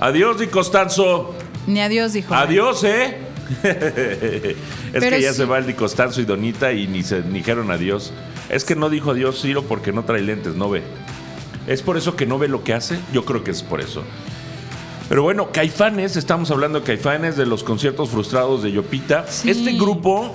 Adiós, 0.00 0.38
Di 0.40 0.48
Costanzo. 0.48 1.34
Ni 1.68 1.80
adiós, 1.80 2.12
dijo. 2.12 2.34
Adiós, 2.34 2.82
¿eh? 2.84 3.18
es 3.62 4.56
Pero 4.92 5.16
que 5.16 5.22
ya 5.22 5.30
sí. 5.32 5.36
se 5.36 5.44
va 5.44 5.58
el 5.58 5.66
Di 5.66 5.74
Costanzo 5.74 6.20
y 6.20 6.24
Donita 6.24 6.72
y 6.72 6.86
ni 6.88 7.02
se 7.04 7.20
ni 7.22 7.38
dijeron 7.38 7.70
adiós. 7.70 8.12
Es 8.48 8.64
que 8.64 8.74
no 8.74 8.90
dijo 8.90 9.12
adiós 9.12 9.40
Ciro 9.40 9.62
porque 9.62 9.92
no 9.92 10.04
trae 10.04 10.20
lentes, 10.22 10.54
no 10.56 10.68
ve. 10.68 10.82
¿Es 11.66 11.82
por 11.82 11.96
eso 11.96 12.16
que 12.16 12.26
no 12.26 12.38
ve 12.38 12.48
lo 12.48 12.62
que 12.64 12.74
hace? 12.74 12.98
Yo 13.12 13.24
creo 13.24 13.42
que 13.44 13.50
es 13.52 13.62
por 13.62 13.80
eso. 13.80 14.02
Pero 15.08 15.22
bueno, 15.22 15.52
Caifanes, 15.52 16.16
estamos 16.16 16.50
hablando 16.50 16.80
de 16.80 16.86
Caifanes, 16.86 17.36
de 17.36 17.46
los 17.46 17.62
conciertos 17.62 18.10
frustrados 18.10 18.62
de 18.62 18.72
Yopita. 18.72 19.24
Sí. 19.28 19.50
Este 19.50 19.72
grupo, 19.74 20.34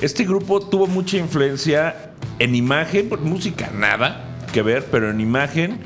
este 0.00 0.24
grupo 0.24 0.60
tuvo 0.60 0.86
mucha 0.86 1.18
influencia 1.18 2.12
en 2.38 2.54
imagen, 2.54 3.08
por 3.10 3.20
música 3.20 3.70
nada 3.74 4.24
que 4.52 4.62
ver, 4.62 4.86
pero 4.90 5.10
en 5.10 5.20
imagen, 5.20 5.78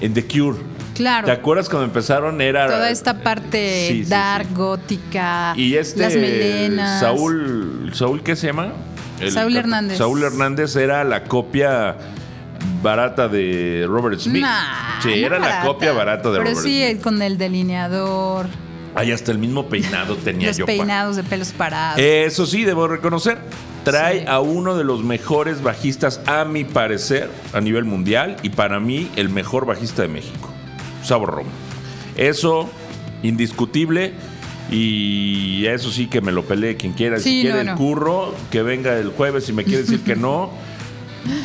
en 0.00 0.14
The 0.14 0.26
Cure. 0.26 0.58
Claro. 0.94 1.26
¿Te 1.26 1.32
acuerdas 1.32 1.68
cuando 1.68 1.86
empezaron? 1.86 2.40
Era 2.40 2.66
Toda 2.66 2.90
esta 2.90 3.22
parte 3.22 3.88
sí. 3.88 4.04
dark, 4.04 4.48
gótica, 4.54 5.54
Y 5.56 5.74
este 5.74 6.00
las 6.00 6.14
melenas. 6.14 7.00
Saúl, 7.00 7.90
¿Saúl 7.94 8.22
qué 8.22 8.36
se 8.36 8.48
llama? 8.48 8.74
Saúl 9.28 9.56
Hernández. 9.56 9.98
Saúl 9.98 10.22
Hernández 10.22 10.76
era 10.76 11.04
la 11.04 11.24
copia 11.24 11.96
barata 12.82 13.28
de 13.28 13.84
Robert 13.88 14.18
Smith. 14.20 14.42
Nah, 14.42 15.00
sí, 15.02 15.20
no 15.20 15.26
era 15.26 15.38
la 15.38 15.62
copia 15.62 15.92
barata 15.92 16.30
de 16.30 16.38
Pero 16.38 16.50
Robert 16.50 16.66
sí, 16.66 16.82
Smith. 16.90 17.02
con 17.02 17.20
el 17.22 17.36
delineador, 17.38 18.46
Ay, 18.94 19.12
hasta 19.12 19.30
el 19.32 19.38
mismo 19.38 19.68
peinado 19.68 20.16
tenía 20.16 20.48
los 20.48 20.56
yo. 20.58 20.64
pa. 20.66 20.72
peinados 20.72 21.16
de 21.16 21.22
pelos 21.22 21.52
parados. 21.52 22.00
Eso 22.00 22.46
sí, 22.46 22.64
debo 22.64 22.88
reconocer. 22.88 23.38
Trae 23.84 24.20
Sí. 24.20 24.24
a 24.28 24.40
uno 24.40 24.76
de 24.76 24.84
los 24.84 25.02
mejores 25.04 25.62
bajistas, 25.62 26.20
a 26.26 26.44
mi 26.44 26.64
parecer, 26.64 27.30
a 27.54 27.60
nivel 27.60 27.84
mundial, 27.84 28.36
y 28.42 28.50
para 28.50 28.78
mí, 28.80 29.08
el 29.16 29.28
mejor 29.30 29.64
bajista 29.64 30.02
de 30.02 30.08
México, 30.08 30.50
Sabo 31.02 31.24
Romo. 31.26 31.48
Eso, 32.16 32.68
indiscutible. 33.22 34.12
Y 34.72 35.66
eso 35.66 35.90
sí 35.90 36.06
que 36.06 36.20
me 36.20 36.30
lo 36.32 36.44
pelee 36.44 36.76
quien 36.76 36.92
quiera. 36.92 37.18
Sí, 37.18 37.24
si 37.24 37.42
quiere 37.42 37.64
no, 37.64 37.72
el 37.72 37.76
curro, 37.78 38.34
que 38.50 38.62
venga 38.62 38.96
el 38.98 39.08
jueves. 39.10 39.44
Si 39.44 39.52
me 39.52 39.64
quiere 39.64 39.82
decir 39.82 40.00
que 40.02 40.14
no, 40.14 40.50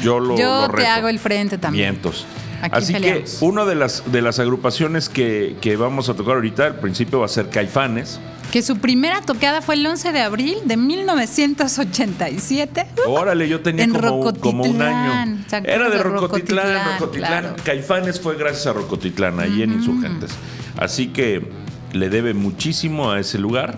yo 0.01 0.19
lo, 0.19 0.37
Yo 0.37 0.61
lo 0.61 0.69
te 0.69 0.77
reto. 0.77 0.89
hago 0.89 1.07
el 1.09 1.19
frente 1.19 1.57
también. 1.57 1.91
Vientos. 1.93 2.25
Aquí 2.61 2.75
Así 2.77 2.93
peleamos. 2.93 3.35
que 3.39 3.45
una 3.45 3.65
de 3.65 3.75
las, 3.75 4.03
de 4.11 4.21
las 4.21 4.39
agrupaciones 4.39 5.09
que, 5.09 5.55
que 5.61 5.75
vamos 5.75 6.09
a 6.09 6.15
tocar 6.15 6.35
ahorita, 6.35 6.65
al 6.65 6.79
principio 6.79 7.19
va 7.19 7.25
a 7.25 7.29
ser 7.29 7.49
Caifanes. 7.49 8.19
Que 8.51 8.61
su 8.61 8.77
primera 8.77 9.21
tocada 9.21 9.61
fue 9.61 9.75
el 9.75 9.85
11 9.85 10.11
de 10.13 10.21
abril 10.21 10.57
de 10.65 10.77
1987. 10.77 12.87
Órale, 13.07 13.49
yo 13.49 13.59
tenía 13.61 13.83
En 13.85 13.91
como, 13.93 14.33
como 14.39 14.63
un 14.63 14.81
año. 14.81 15.11
Rocotitlán, 15.11 15.45
¿se 15.49 15.55
acuerdan 15.57 15.81
Era 15.81 15.89
de 15.89 16.03
Rocotitlán, 16.03 16.65
Rocotitlán? 16.65 16.99
Rocotitlán. 16.99 17.41
Claro. 17.41 17.55
Caifanes 17.63 18.19
fue 18.21 18.35
gracias 18.37 18.67
a 18.67 18.73
Rocotitlán, 18.73 19.39
ahí 19.39 19.61
en 19.61 19.73
Insurgentes. 19.73 20.31
Así 20.77 21.07
que 21.07 21.47
le 21.93 22.09
debe 22.09 22.33
muchísimo 22.33 23.11
a 23.11 23.19
ese 23.19 23.37
lugar. 23.37 23.77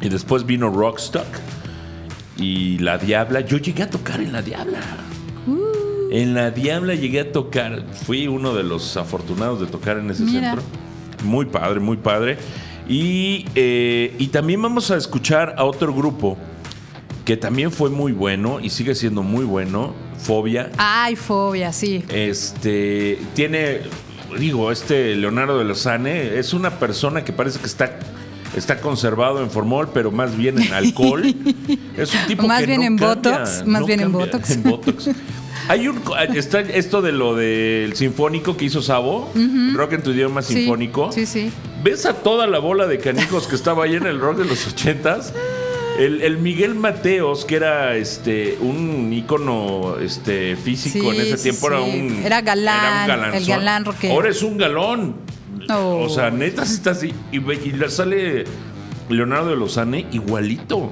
Y 0.00 0.08
después 0.08 0.46
vino 0.46 0.70
Rockstock 0.70 1.26
y 2.36 2.78
La 2.78 2.98
Diabla. 2.98 3.40
Yo 3.40 3.58
llegué 3.58 3.82
a 3.82 3.90
tocar 3.90 4.20
en 4.20 4.32
La 4.32 4.42
Diabla. 4.42 4.78
En 6.10 6.34
La 6.34 6.50
Diabla 6.50 6.94
llegué 6.94 7.20
a 7.20 7.32
tocar. 7.32 7.84
Fui 8.06 8.28
uno 8.28 8.54
de 8.54 8.62
los 8.62 8.96
afortunados 8.96 9.60
de 9.60 9.66
tocar 9.66 9.98
en 9.98 10.10
ese 10.10 10.22
Mira. 10.24 10.54
centro. 10.54 10.62
Muy 11.24 11.46
padre, 11.46 11.80
muy 11.80 11.96
padre. 11.96 12.38
Y, 12.88 13.44
eh, 13.54 14.14
y 14.18 14.28
también 14.28 14.62
vamos 14.62 14.90
a 14.90 14.96
escuchar 14.96 15.54
a 15.58 15.64
otro 15.64 15.92
grupo 15.94 16.38
que 17.24 17.36
también 17.36 17.70
fue 17.70 17.90
muy 17.90 18.12
bueno 18.12 18.58
y 18.60 18.70
sigue 18.70 18.94
siendo 18.94 19.22
muy 19.22 19.44
bueno. 19.44 19.92
Fobia. 20.18 20.70
Ay, 20.78 21.14
fobia, 21.14 21.72
sí. 21.72 22.02
Este 22.08 23.18
tiene, 23.34 23.80
digo, 24.38 24.72
este 24.72 25.14
Leonardo 25.14 25.58
de 25.58 25.64
Lozane 25.64 26.38
es 26.38 26.54
una 26.54 26.70
persona 26.78 27.24
que 27.24 27.32
parece 27.32 27.60
que 27.60 27.66
está 27.66 27.98
está 28.56 28.80
conservado 28.80 29.42
en 29.42 29.50
formol, 29.50 29.90
pero 29.92 30.10
más 30.10 30.36
bien 30.36 30.58
en 30.58 30.72
alcohol. 30.72 31.22
es 31.96 32.14
un 32.14 32.26
tipo 32.26 32.46
Más 32.46 32.60
que 32.60 32.66
bien 32.66 32.80
no 32.80 32.86
en 32.86 32.96
cambia, 32.96 33.30
Botox, 33.38 33.66
más 33.66 33.80
no 33.82 33.86
bien 33.86 34.00
en 34.00 34.12
Botox. 34.12 34.50
en 34.50 34.62
Botox. 34.62 35.10
Hay 35.68 35.86
un 35.86 36.00
está 36.34 36.60
esto 36.60 37.02
de 37.02 37.12
lo 37.12 37.36
del 37.36 37.94
sinfónico 37.94 38.56
que 38.56 38.64
hizo 38.64 38.80
Sabo, 38.80 39.30
rock 39.74 39.92
en 39.94 40.02
tu 40.02 40.10
idioma 40.12 40.40
sinfónico. 40.42 41.12
Sí, 41.12 41.26
sí. 41.26 41.52
¿Ves 41.84 42.06
a 42.06 42.14
toda 42.14 42.46
la 42.46 42.58
bola 42.58 42.86
de 42.86 42.98
canijos 42.98 43.46
que 43.46 43.54
estaba 43.54 43.84
ahí 43.84 43.94
en 43.94 44.06
el 44.06 44.18
rock 44.18 44.38
de 44.38 44.44
los 44.46 44.66
ochentas? 44.66 45.34
El, 45.98 46.22
el 46.22 46.38
Miguel 46.38 46.74
Mateos, 46.74 47.44
que 47.44 47.56
era 47.56 47.96
este 47.96 48.56
un 48.60 49.12
ícono 49.12 49.96
este, 50.00 50.56
físico 50.56 51.10
Sí, 51.10 51.18
en 51.18 51.26
ese 51.26 51.36
sí, 51.36 51.42
tiempo, 51.50 51.66
era 51.68 51.80
un. 51.80 52.22
Era 52.24 52.40
galán, 52.40 53.02
el 53.02 53.08
galanzón. 53.08 53.48
galán 53.48 53.84
rockero. 53.84 54.14
Ahora 54.14 54.30
es 54.30 54.42
un 54.42 54.58
galón. 54.58 55.16
Oh. 55.68 56.04
O 56.04 56.08
sea, 56.08 56.30
neta 56.30 56.64
sí 56.64 56.74
está 56.74 56.92
así. 56.92 57.12
Y, 57.30 57.38
y 57.38 57.72
le 57.72 57.90
sale 57.90 58.44
Leonardo 59.10 59.50
de 59.50 59.56
Lozane 59.56 60.06
igualito. 60.12 60.90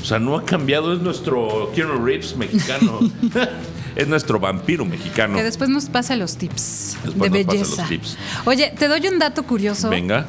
O 0.00 0.04
sea, 0.04 0.18
no 0.18 0.36
ha 0.36 0.44
cambiado, 0.44 0.92
es 0.92 1.00
nuestro 1.00 1.70
Keanu 1.74 2.04
Reeves 2.04 2.36
mexicano. 2.36 3.00
es 3.98 4.08
nuestro 4.08 4.38
vampiro 4.40 4.84
mexicano. 4.86 5.36
Que 5.36 5.42
después 5.42 5.68
nos 5.68 5.86
pasa 5.86 6.16
los 6.16 6.36
tips 6.38 6.96
Después 7.04 7.30
de 7.32 7.44
nos 7.44 7.46
pasa 7.46 7.58
belleza. 7.64 7.80
los 7.82 7.88
tips. 7.90 8.16
Oye, 8.46 8.72
te 8.78 8.88
doy 8.88 9.06
un 9.08 9.18
dato 9.18 9.42
curioso. 9.42 9.90
Venga. 9.90 10.26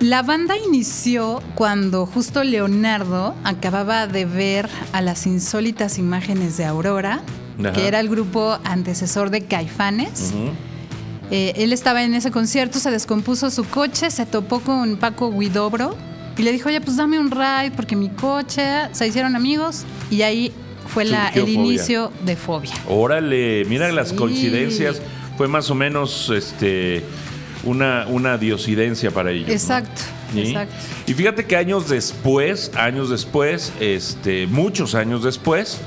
La 0.00 0.22
banda 0.22 0.54
inició 0.56 1.42
cuando 1.54 2.06
justo 2.06 2.42
Leonardo 2.44 3.34
acababa 3.44 4.06
de 4.06 4.24
ver 4.24 4.68
a 4.92 5.02
las 5.02 5.26
insólitas 5.26 5.98
imágenes 5.98 6.56
de 6.56 6.64
Aurora, 6.64 7.20
Ajá. 7.60 7.72
que 7.72 7.86
era 7.86 8.00
el 8.00 8.08
grupo 8.08 8.58
antecesor 8.64 9.30
de 9.30 9.44
Caifanes. 9.44 10.32
Eh, 11.30 11.52
él 11.56 11.72
estaba 11.72 12.02
en 12.04 12.14
ese 12.14 12.30
concierto, 12.30 12.78
se 12.78 12.90
descompuso 12.90 13.50
su 13.50 13.64
coche, 13.64 14.10
se 14.10 14.24
topó 14.24 14.60
con 14.60 14.96
Paco 14.96 15.30
Guidobro 15.32 15.96
y 16.38 16.42
le 16.42 16.52
dijo, 16.52 16.68
oye, 16.68 16.80
pues 16.80 16.96
dame 16.96 17.18
un 17.18 17.30
ride 17.30 17.72
porque 17.76 17.96
mi 17.96 18.08
coche, 18.08 18.62
se 18.92 19.06
hicieron 19.06 19.36
amigos 19.36 19.82
y 20.10 20.22
ahí 20.22 20.52
fue 20.92 21.04
la- 21.04 21.28
el 21.28 21.40
Fobia. 21.42 21.54
inicio 21.54 22.12
de 22.24 22.36
Fobia. 22.36 22.72
Órale, 22.88 23.64
mira 23.66 23.90
las 23.92 24.12
coincidencias. 24.12 25.00
Fue 25.36 25.46
más 25.48 25.70
o 25.70 25.74
menos 25.74 26.30
este 26.34 27.04
una, 27.64 28.06
una 28.08 28.38
diosidencia 28.38 29.10
para 29.10 29.30
ellos. 29.30 29.48
¿no? 29.48 29.52
Exacto, 29.54 30.02
¿Sí? 30.32 30.40
exacto. 30.40 30.74
Y 31.06 31.14
fíjate 31.14 31.44
que 31.46 31.56
años 31.56 31.88
después, 31.88 32.70
años 32.76 33.10
después, 33.10 33.72
este, 33.80 34.46
muchos 34.46 34.94
años 34.94 35.22
después, 35.24 35.78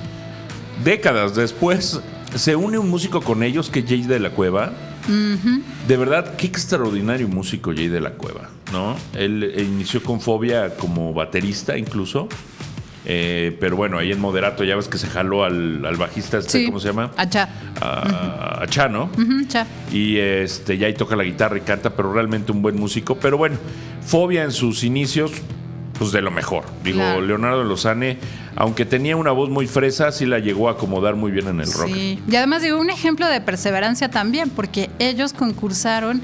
décadas 0.84 1.36
después, 1.36 2.00
se 2.36 2.56
une 2.56 2.78
un 2.78 2.90
músico 2.90 3.22
con 3.22 3.44
ellos 3.44 3.70
que 3.70 3.80
es 3.80 3.86
Jay 3.88 4.04
de 4.04 4.20
la 4.20 4.30
Cueva. 4.32 4.72
De 5.88 5.98
verdad, 5.98 6.36
qué 6.38 6.46
extraordinario 6.48 7.28
músico 7.28 7.72
Jay 7.74 7.88
de 7.88 8.00
la 8.00 8.12
Cueva, 8.12 8.50
¿no? 8.72 8.96
Él 9.16 9.44
eh, 9.56 9.64
inició 9.64 10.04
con 10.04 10.22
Fobia 10.22 10.76
como 10.76 11.14
baterista 11.14 11.78
incluso. 11.78 12.30
Eh, 13.06 13.58
pero 13.60 13.76
bueno, 13.76 13.98
ahí 13.98 14.12
en 14.12 14.20
Moderato 14.20 14.64
ya 14.64 14.76
ves 14.76 14.88
que 14.88 14.98
se 15.00 15.08
jaló 15.08 15.44
al, 15.44 15.84
al 15.86 15.96
bajista 15.98 16.38
este, 16.38 16.60
Sí, 16.60 16.66
¿cómo 16.68 16.80
se 16.80 16.90
llama? 16.90 17.12
A, 17.18 18.62
a 18.62 18.68
Chano. 18.68 19.10
Ujú, 19.18 19.46
cha. 19.48 19.66
Y 19.92 20.18
este, 20.18 20.78
ya 20.78 20.88
ahí 20.88 20.94
toca 20.94 21.16
la 21.16 21.24
guitarra 21.24 21.58
y 21.58 21.62
canta, 21.62 21.90
pero 21.92 22.14
realmente 22.14 22.52
un 22.52 22.62
buen 22.62 22.76
músico. 22.80 23.16
Pero 23.16 23.38
bueno, 23.38 23.58
Fobia 24.06 24.44
en 24.44 24.52
sus 24.52 24.84
inicios, 24.84 25.32
pues 25.98 26.12
de 26.12 26.22
lo 26.22 26.32
mejor. 26.32 26.64
Digo, 26.84 27.00
Claro. 27.00 27.22
Leonardo 27.22 27.64
Lozane, 27.64 28.18
aunque 28.56 28.86
tenía 28.86 29.16
una 29.16 29.32
voz 29.32 29.50
muy 29.50 29.68
fresa, 29.68 30.12
sí 30.12 30.26
la 30.26 30.40
llegó 30.40 30.70
a 30.70 30.74
acomodar 30.74 31.16
muy 31.16 31.32
bien 31.32 31.48
en 31.48 31.60
el 31.60 31.72
rock. 31.72 31.88
Sí. 31.94 32.20
Y 32.28 32.36
además 32.36 32.62
digo, 32.62 32.80
un 32.80 32.90
ejemplo 32.90 33.28
de 33.28 33.42
perseverancia 33.42 34.10
también, 34.10 34.50
porque 34.50 34.90
ellos 35.00 35.34
concursaron, 35.34 36.22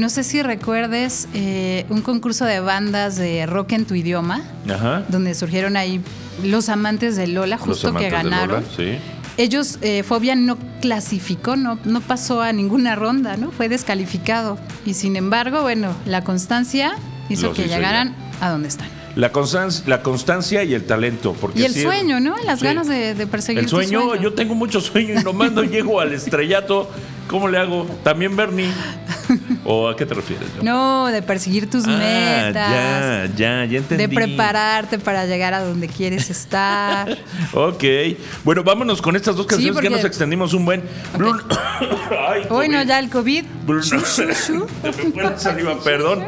no 0.00 0.08
sé 0.08 0.24
si 0.24 0.42
recuerdes, 0.42 1.28
eh, 1.34 1.84
un 1.90 2.00
concurso 2.00 2.44
de 2.44 2.60
bandas 2.60 3.16
de 3.16 3.46
rock 3.46 3.72
en 3.72 3.84
tu 3.84 3.94
idioma, 3.94 4.42
Ajá. 4.68 5.04
donde 5.08 5.34
surgieron 5.34 5.76
ahí 5.76 6.00
los 6.42 6.68
amantes 6.68 7.16
de 7.16 7.26
Lola, 7.26 7.58
justo 7.58 7.94
que 7.94 8.04
de 8.04 8.10
ganaron. 8.10 8.62
Lola, 8.62 8.62
sí. 8.76 8.98
Ellos, 9.36 9.78
eh, 9.82 10.02
Fobia 10.02 10.34
no 10.34 10.58
clasificó, 10.80 11.56
no, 11.56 11.78
no 11.84 12.00
pasó 12.00 12.42
a 12.42 12.52
ninguna 12.52 12.94
ronda, 12.96 13.36
¿no? 13.36 13.50
Fue 13.50 13.68
descalificado. 13.68 14.58
Y 14.84 14.94
sin 14.94 15.16
embargo, 15.16 15.62
bueno, 15.62 15.94
la 16.04 16.24
constancia 16.24 16.92
hizo 17.28 17.48
Los 17.48 17.56
que 17.56 17.62
hizo 17.62 17.74
llegaran 17.74 18.14
a 18.40 18.50
donde 18.50 18.68
están. 18.68 18.88
La, 19.16 19.32
constancia, 19.32 19.84
la 19.86 20.02
constancia 20.02 20.62
y 20.62 20.74
el 20.74 20.84
talento. 20.84 21.34
Porque 21.40 21.60
Y 21.60 21.64
el 21.64 21.74
sí 21.74 21.82
sueño, 21.82 22.20
¿no? 22.20 22.36
Las 22.44 22.60
sí. 22.60 22.66
ganas 22.66 22.86
de, 22.86 23.14
de 23.14 23.26
perseguir 23.26 23.60
El 23.64 23.70
tu 23.70 23.76
sueño, 23.76 24.14
yo 24.16 24.34
tengo 24.34 24.54
mucho 24.54 24.80
sueño 24.80 25.20
y 25.20 25.24
nomás 25.24 25.52
no 25.52 25.62
llego 25.64 26.00
al 26.00 26.12
estrellato. 26.12 26.90
¿Cómo 27.26 27.48
le 27.48 27.58
hago? 27.58 27.86
También 28.02 28.36
Bernie. 28.36 28.70
¿O 29.72 29.88
a 29.88 29.94
qué 29.96 30.04
te 30.04 30.14
refieres? 30.14 30.48
No, 30.62 31.06
de 31.06 31.22
perseguir 31.22 31.70
tus 31.70 31.84
Ah, 31.86 31.96
metas. 31.96 32.70
ya, 32.70 33.26
ya, 33.36 33.64
ya 33.66 33.78
entendí. 33.78 34.06
de 34.06 34.14
prepararte 34.14 34.98
para 34.98 35.24
llegar 35.26 35.54
a 35.54 35.60
donde 35.64 35.86
quieres 35.88 36.28
estar. 36.30 37.16
Ok. 37.54 37.84
Bueno, 38.44 38.62
vámonos 38.64 39.00
con 39.02 39.14
estas 39.16 39.36
dos 39.36 39.46
canciones 39.46 39.74
porque- 39.74 39.88
que 39.88 39.94
nos 39.94 40.04
extendimos 40.04 40.52
un 40.54 40.64
buen. 40.64 40.82
Blue- 41.16 41.40
Ay, 42.28 42.42
Hoy 42.50 42.68
no, 42.68 42.82
ya 42.82 42.98
el 42.98 43.08
COVID. 43.10 43.44
Saliva, 45.36 45.78
perdón. 45.82 46.24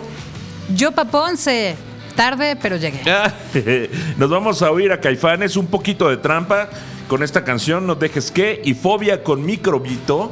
Yo, 0.76 0.92
Paponce. 0.92 1.76
Tarde, 2.16 2.58
pero 2.62 2.78
llegué. 2.78 3.02
Nos 4.18 4.30
vamos 4.30 4.62
a 4.62 4.72
oír 4.72 4.92
a 4.92 5.00
Caifanes, 5.00 5.58
un 5.58 5.68
poquito 5.68 6.10
de 6.10 6.18
trampa 6.18 6.70
con 7.08 7.24
esta 7.24 7.44
canción, 7.44 7.86
No 7.86 7.96
dejes 7.96 8.32
que, 8.32 8.62
y 8.64 8.74
Fobia 8.74 9.24
con 9.24 9.46
Microbito. 9.46 10.32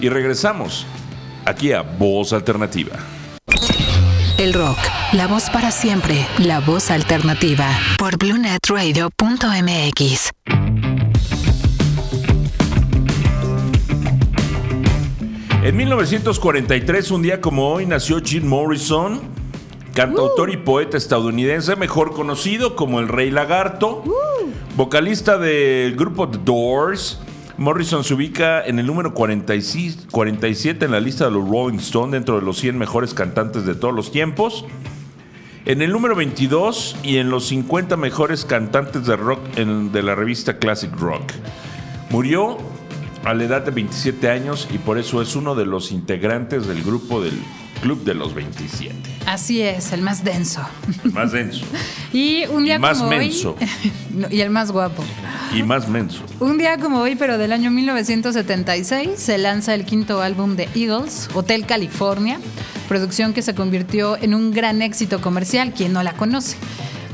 Y 0.00 0.08
regresamos 0.08 0.86
aquí 1.44 1.72
a 1.72 1.82
Voz 1.82 2.32
Alternativa. 2.32 2.92
El 4.38 4.54
rock, 4.54 4.78
la 5.12 5.26
voz 5.26 5.50
para 5.50 5.72
siempre, 5.72 6.24
la 6.38 6.60
voz 6.60 6.92
alternativa. 6.92 7.66
Por 7.98 8.16
BlueNetRadio.mx. 8.18 10.30
En 15.64 15.76
1943, 15.76 17.10
un 17.10 17.22
día 17.22 17.40
como 17.40 17.68
hoy, 17.68 17.84
nació 17.84 18.20
Jim 18.24 18.46
Morrison, 18.46 19.20
cantautor 19.94 20.50
y 20.50 20.56
poeta 20.56 20.96
estadounidense, 20.96 21.76
mejor 21.76 22.12
conocido 22.12 22.76
como 22.76 23.00
el 23.00 23.08
Rey 23.08 23.30
Lagarto, 23.30 24.04
vocalista 24.76 25.38
del 25.38 25.96
grupo 25.96 26.28
The 26.28 26.38
Doors. 26.44 27.20
Morrison 27.56 28.04
se 28.04 28.14
ubica 28.14 28.64
en 28.64 28.78
el 28.78 28.86
número 28.86 29.14
46 29.14 30.06
47 30.12 30.84
en 30.84 30.92
la 30.92 31.00
lista 31.00 31.24
de 31.24 31.32
los 31.32 31.48
Rolling 31.48 31.78
Stone 31.78 32.12
dentro 32.12 32.36
de 32.36 32.42
los 32.42 32.58
100 32.58 32.78
mejores 32.78 33.14
cantantes 33.14 33.66
de 33.66 33.74
todos 33.74 33.92
los 33.92 34.12
tiempos. 34.12 34.64
En 35.64 35.82
el 35.82 35.90
número 35.90 36.14
22 36.14 36.96
y 37.02 37.16
en 37.16 37.30
los 37.30 37.48
50 37.48 37.96
mejores 37.96 38.44
cantantes 38.44 39.06
de 39.06 39.16
rock 39.16 39.40
de 39.54 40.02
la 40.02 40.14
revista 40.14 40.58
Classic 40.58 40.90
Rock. 40.98 41.32
Murió 42.10 42.56
a 43.24 43.34
la 43.34 43.44
edad 43.44 43.62
de 43.62 43.72
27 43.72 44.30
años 44.30 44.68
y 44.72 44.78
por 44.78 44.96
eso 44.96 45.20
es 45.20 45.36
uno 45.36 45.54
de 45.54 45.66
los 45.66 45.92
integrantes 45.92 46.66
del 46.66 46.82
grupo 46.82 47.20
del 47.20 47.34
Club 47.82 48.02
de 48.04 48.14
los 48.14 48.34
27. 48.34 48.92
Así 49.26 49.62
es, 49.62 49.92
el 49.92 50.02
más 50.02 50.24
denso. 50.24 50.60
El 51.04 51.12
más 51.12 51.30
denso 51.32 51.64
Y 52.12 52.44
un 52.46 52.64
día 52.64 52.76
Y 52.76 52.78
más 52.78 52.98
como 52.98 53.10
menso. 53.10 53.56
hoy. 53.60 53.68
No, 54.14 54.26
y 54.30 54.40
el 54.40 54.50
más 54.50 54.72
guapo. 54.72 55.04
y 55.54 55.62
más 55.62 55.88
menso. 55.88 56.22
Un 56.40 56.58
día 56.58 56.76
como 56.78 56.98
hoy, 57.00 57.14
pero 57.14 57.38
del 57.38 57.52
año 57.52 57.70
1976, 57.70 59.10
se 59.16 59.38
lanza 59.38 59.74
el 59.74 59.84
quinto 59.84 60.22
álbum 60.22 60.56
de 60.56 60.68
Eagles, 60.74 61.28
Hotel 61.34 61.66
California, 61.66 62.40
producción 62.88 63.32
que 63.32 63.42
se 63.42 63.54
convirtió 63.54 64.16
en 64.20 64.34
un 64.34 64.50
gran 64.50 64.82
éxito 64.82 65.20
comercial, 65.20 65.72
quien 65.72 65.92
no 65.92 66.02
la 66.02 66.14
conoce. 66.14 66.56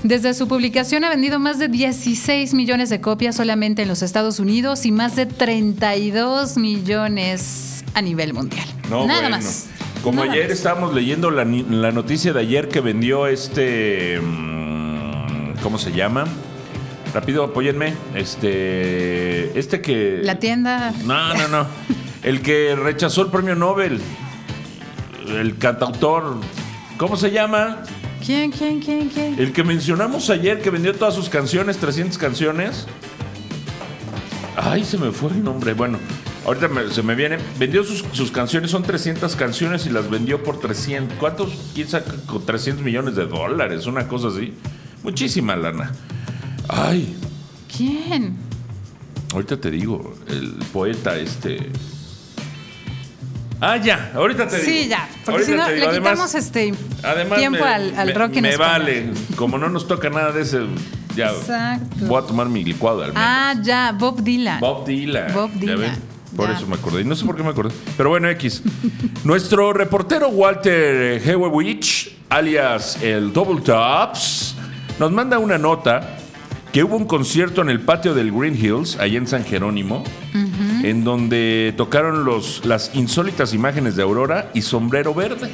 Desde 0.02 0.33
su 0.35 0.49
publicación 0.49 1.04
ha 1.04 1.09
vendido 1.11 1.38
más 1.38 1.59
de 1.59 1.68
16 1.68 2.54
millones 2.54 2.88
de 2.90 3.00
copias 3.00 3.37
solamente 3.37 3.83
en 3.83 3.88
los 3.88 4.02
Estados 4.02 4.38
Unidos 4.38 4.87
y 4.87 4.92
más 4.92 5.16
de 5.16 5.26
32 5.26 6.56
millones 6.56 7.85
a 7.94 8.02
nivel 8.02 8.33
mundial. 8.35 8.66
No, 8.90 9.06
Nada 9.06 9.21
bueno. 9.23 9.37
más. 9.37 9.66
Como 10.04 10.20
Nada 10.20 10.32
ayer 10.34 10.49
más. 10.49 10.56
estábamos 10.58 10.94
leyendo 10.94 11.30
la, 11.30 11.44
la 11.44 11.90
noticia 11.90 12.32
de 12.32 12.40
ayer 12.40 12.68
que 12.68 12.80
vendió 12.80 13.26
este. 13.26 14.20
mm, 14.20 15.54
¿Cómo 15.62 15.78
se 15.78 15.92
llama? 15.92 16.25
Rápido, 17.14 17.42
apóyenme. 17.44 17.94
Este. 18.14 19.58
Este 19.58 19.80
que. 19.80 20.20
La 20.23 20.38
tienda. 20.38 20.92
No, 21.04 21.34
no, 21.34 21.49
no. 21.49 21.66
El 22.23 22.42
que 22.42 22.76
rechazó 22.76 23.23
el 23.23 23.28
premio 23.30 23.54
Nobel. 23.54 23.99
El 25.26 25.56
cantautor. 25.56 26.37
¿Cómo 26.99 27.16
se 27.16 27.30
llama? 27.30 27.82
¿Quién, 28.25 28.50
quién, 28.52 28.80
quién, 28.80 29.08
quién? 29.08 29.37
El 29.38 29.52
que 29.52 29.64
mencionamos 29.64 30.28
ayer 30.30 30.61
que 30.61 30.70
vendió 30.70 30.94
todas 30.94 31.14
sus 31.14 31.28
canciones, 31.28 31.78
300 31.78 32.16
canciones. 32.18 32.87
Ay, 34.56 34.84
se 34.84 34.96
me 34.99 35.11
fue 35.12 35.30
el 35.30 35.42
nombre. 35.42 35.73
Bueno, 35.75 35.99
ahorita 36.44 36.68
me- 36.68 36.90
se 36.90 37.02
me 37.02 37.14
viene. 37.14 37.38
Vendió 37.58 37.84
sus, 37.84 38.04
sus 38.12 38.30
canciones, 38.30 38.70
son 38.70 38.82
300 38.82 39.34
canciones 39.36 39.86
y 39.86 39.90
las 39.90 40.08
vendió 40.10 40.42
por 40.42 40.60
300. 40.60 41.18
¿Cuántos? 41.18 41.50
¿Quién 41.74 41.88
saca 41.88 42.12
con 42.26 42.44
300 42.44 42.84
millones 42.84 43.14
de 43.16 43.26
dólares? 43.26 43.86
Una 43.86 44.06
cosa 44.08 44.28
así. 44.28 44.54
Muchísima 45.02 45.56
lana. 45.56 45.92
Ay, 46.68 47.14
¿Quién? 47.76 48.36
ahorita 49.32 49.56
te 49.60 49.70
digo, 49.70 50.14
el 50.28 50.54
poeta 50.72 51.16
este. 51.16 51.58
Ah, 53.60 53.76
ya, 53.78 54.12
ahorita 54.14 54.46
te 54.46 54.56
digo. 54.60 54.68
Sí, 54.68 54.88
ya. 54.88 55.08
Porque 55.24 55.44
si 55.44 55.52
no, 55.52 55.68
le. 55.68 55.84
Además- 55.86 55.98
quitamos 56.12 56.34
este 56.34 56.74
Además, 57.02 57.38
tiempo 57.38 57.58
me, 57.64 57.70
al, 57.70 57.94
al 57.98 58.06
me- 58.08 58.12
rock 58.14 58.36
en 58.36 58.42
me 58.42 58.50
español. 58.50 58.72
vale. 58.80 59.10
Como 59.36 59.58
no 59.58 59.68
nos 59.70 59.86
toca 59.88 60.10
nada 60.10 60.32
de 60.32 60.42
ese, 60.42 60.60
ya 61.16 61.30
Exacto. 61.30 62.06
voy 62.06 62.22
a 62.22 62.26
tomar 62.26 62.48
mi 62.48 62.62
licuado 62.64 62.98
de 62.98 63.04
almendras. 63.06 63.26
Ah, 63.28 63.54
ya, 63.62 63.92
Bob 63.92 64.22
Dylan. 64.22 64.60
Bob 64.60 64.84
Dylan. 64.86 65.32
Bob 65.32 65.50
¿Ya 65.54 65.58
Dylan. 65.76 65.98
Por 66.36 66.48
Ya. 66.50 66.56
eso 66.56 66.66
me 66.66 66.74
acordé. 66.74 67.02
Y 67.02 67.04
no 67.04 67.14
sé 67.14 67.24
por 67.24 67.36
qué 67.36 67.42
me 67.42 67.50
acordé. 67.50 67.74
Pero 67.96 68.08
bueno, 68.10 68.28
X. 68.30 68.62
Nuestro 69.24 69.72
reportero 69.72 70.28
Walter 70.28 71.20
Hewewich, 71.24 72.16
alias 72.28 72.98
el 73.02 73.32
Double 73.32 73.60
Tops, 73.62 74.56
nos 74.98 75.12
manda 75.12 75.38
una 75.38 75.58
nota 75.58 76.16
que 76.72 76.82
hubo 76.82 76.96
un 76.96 77.04
concierto 77.06 77.62
en 77.62 77.70
el 77.70 77.80
patio 77.80 78.14
del 78.14 78.32
Green 78.32 78.56
Hills, 78.56 78.98
allá 78.98 79.16
en 79.18 79.28
San 79.28 79.44
Jerónimo, 79.44 80.02
en 80.82 81.04
donde 81.04 81.72
tocaron 81.76 82.24
los, 82.24 82.64
las 82.66 82.90
insólitas 82.94 83.54
imágenes 83.54 83.94
de 83.94 84.02
Aurora 84.02 84.50
y 84.54 84.62
Sombrero 84.62 85.14
Verde. 85.14 85.50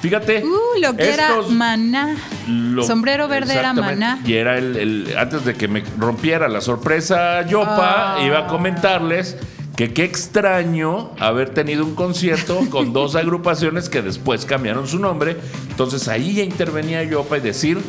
Fíjate. 0.00 0.42
Uh, 0.44 0.80
lo 0.80 0.96
que 0.96 1.10
era 1.12 1.30
maná. 1.48 2.16
lo- 2.48 2.82
Sombrero 2.84 3.28
verde 3.28 3.54
era 3.54 3.72
maná. 3.72 4.20
Y 4.24 4.34
era 4.34 4.58
el, 4.58 4.76
el- 4.76 5.14
antes 5.16 5.44
de 5.44 5.54
que 5.54 5.68
me 5.68 5.82
rompiera 5.98 6.48
la 6.48 6.60
sorpresa, 6.60 7.46
Yopa, 7.46 8.14
Ah. 8.16 8.22
iba 8.24 8.38
a 8.40 8.46
comentarles 8.48 9.36
que 9.88 9.94
qué 9.94 10.04
extraño 10.04 11.10
haber 11.18 11.50
tenido 11.50 11.84
un 11.84 11.96
concierto 11.96 12.60
con 12.70 12.92
dos 12.92 13.16
agrupaciones 13.16 13.88
que 13.88 14.00
después 14.00 14.44
cambiaron 14.44 14.86
su 14.86 15.00
nombre. 15.00 15.36
Entonces 15.70 16.06
ahí 16.06 16.34
ya 16.34 16.44
intervenía 16.44 17.02
Yopa 17.02 17.38
y 17.38 17.40
decir, 17.40 17.80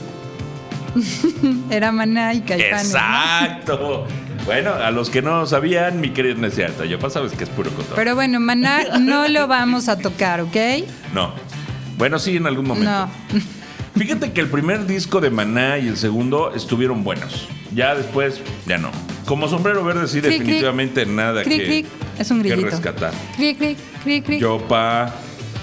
Era 1.69 1.91
maná 1.91 2.33
y 2.33 2.41
caifanes. 2.41 2.93
¿no? 2.93 2.99
exacto. 2.99 4.07
Bueno, 4.45 4.73
a 4.73 4.89
los 4.89 5.09
que 5.09 5.21
no 5.21 5.45
sabían, 5.45 6.01
mi 6.01 6.09
querido 6.09 6.35
no 6.35 6.47
es 6.47 6.55
cierto. 6.55 6.83
Yopa 6.83 7.11
sabes 7.11 7.33
que 7.33 7.43
es 7.43 7.49
puro 7.51 7.69
cotorreo. 7.69 7.95
Pero 7.95 8.15
bueno, 8.15 8.39
maná 8.39 8.99
no 8.99 9.27
lo 9.27 9.47
vamos 9.47 9.87
a 9.87 9.97
tocar, 9.97 10.41
¿ok? 10.41 10.57
No. 11.13 11.31
Bueno, 11.97 12.17
sí, 12.17 12.37
en 12.37 12.47
algún 12.47 12.67
momento. 12.67 12.89
No. 12.89 13.09
Fíjate 13.95 14.31
que 14.33 14.41
el 14.41 14.47
primer 14.49 14.87
disco 14.87 15.21
de 15.21 15.29
Maná 15.29 15.77
y 15.77 15.87
el 15.87 15.97
segundo 15.97 16.53
estuvieron 16.55 17.03
buenos. 17.03 17.47
Ya 17.73 17.93
después, 17.95 18.41
ya 18.65 18.77
no. 18.77 18.89
Como 19.25 19.47
sombrero 19.47 19.83
verde, 19.83 20.07
sí, 20.07 20.19
Cric, 20.19 20.23
cric. 20.31 20.39
definitivamente 20.39 21.05
nada 21.05 21.43
Cric, 21.43 21.59
que, 21.59 21.65
cric. 21.65 21.85
Es 22.19 22.31
un 22.31 22.41
que 22.43 22.55
rescatar. 22.55 23.13
Yo, 24.39 24.67
pa, 24.67 25.13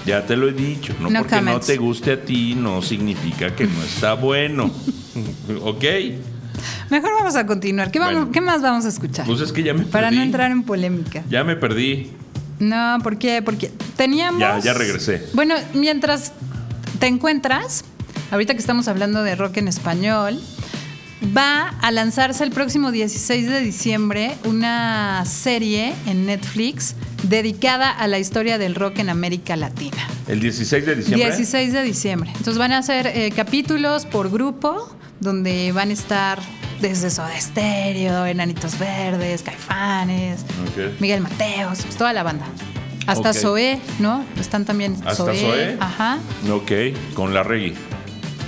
ya 0.05 0.25
te 0.25 0.35
lo 0.35 0.47
he 0.49 0.53
dicho. 0.53 0.93
No, 0.99 1.09
No 1.09 1.19
porque 1.19 1.41
no 1.41 1.59
te 1.59 1.77
guste 1.77 2.13
a 2.13 2.21
ti, 2.21 2.55
no 2.55 2.81
significa 2.81 3.55
que 3.55 3.65
no 3.65 3.83
está 3.83 4.13
bueno. 4.13 4.71
¿Ok? 5.61 5.83
Mejor 6.89 7.11
vamos 7.19 7.35
a 7.35 7.45
continuar. 7.45 7.91
¿Qué, 7.91 7.99
vamos- 7.99 8.13
Bueno. 8.15 8.31
¿qué 8.31 8.41
más 8.41 8.61
vamos 8.61 8.85
a 8.85 8.89
escuchar? 8.89 9.25
Pues 9.25 9.41
es 9.41 9.51
que 9.51 9.63
ya 9.63 9.73
me 9.73 9.83
Para 9.83 10.07
perdí. 10.07 10.17
no 10.17 10.23
entrar 10.23 10.51
en 10.51 10.63
polémica. 10.63 11.23
Ya 11.29 11.43
me 11.43 11.55
perdí. 11.55 12.11
No, 12.59 12.97
¿por 13.03 13.17
qué? 13.17 13.41
Porque 13.41 13.71
teníamos. 13.95 14.39
Ya, 14.39 14.59
ya 14.59 14.73
regresé. 14.73 15.25
Bueno, 15.33 15.55
mientras 15.73 16.33
te 16.99 17.07
encuentras, 17.07 17.83
ahorita 18.31 18.53
que 18.53 18.59
estamos 18.59 18.87
hablando 18.87 19.21
de 19.23 19.35
rock 19.35 19.57
en 19.57 19.67
español, 19.67 20.41
va 21.37 21.69
a 21.81 21.91
lanzarse 21.91 22.43
el 22.43 22.51
próximo 22.51 22.91
16 22.91 23.47
de 23.47 23.61
diciembre 23.61 24.35
una 24.45 25.23
serie 25.25 25.93
en 26.07 26.25
Netflix 26.25 26.95
dedicada 27.23 27.91
a 27.91 28.07
la 28.07 28.17
historia 28.17 28.57
del 28.57 28.73
rock 28.73 28.99
en 28.99 29.09
América 29.09 29.55
Latina. 29.55 30.07
El 30.27 30.39
16 30.39 30.85
de 30.85 30.95
diciembre. 30.95 31.27
16 31.27 31.73
de 31.73 31.83
diciembre. 31.83 32.29
Entonces 32.31 32.57
van 32.57 32.71
a 32.71 32.81
ser 32.81 33.07
eh, 33.07 33.31
capítulos 33.35 34.05
por 34.05 34.31
grupo 34.31 34.89
donde 35.19 35.71
van 35.71 35.89
a 35.89 35.93
estar 35.93 36.39
desde 36.81 37.11
Soda 37.11 37.39
Stereo, 37.39 38.25
Enanitos 38.25 38.79
Verdes, 38.79 39.43
Caifanes. 39.43 40.43
Miguel 40.99 41.21
Mateos, 41.21 41.83
pues, 41.83 41.95
toda 41.95 42.11
la 42.13 42.23
banda. 42.23 42.45
Hasta 43.05 43.29
Ok. 43.29 43.35
Zoé, 43.35 43.79
¿no? 43.99 44.25
Están 44.39 44.65
también 44.65 44.95
¿Hasta 45.05 45.25
Zoé. 45.25 45.39
Zoé? 45.39 45.77
Ajá. 45.79 46.17
Ok, 46.51 46.71
con 47.13 47.33
la 47.35 47.43
reggae. 47.43 47.75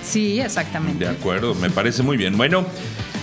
Sí, 0.03 0.39
exactamente. 0.39 1.05
De 1.05 1.11
acuerdo, 1.11 1.55
me 1.55 1.69
parece 1.69 2.03
muy 2.03 2.17
bien. 2.17 2.37
Bueno, 2.37 2.65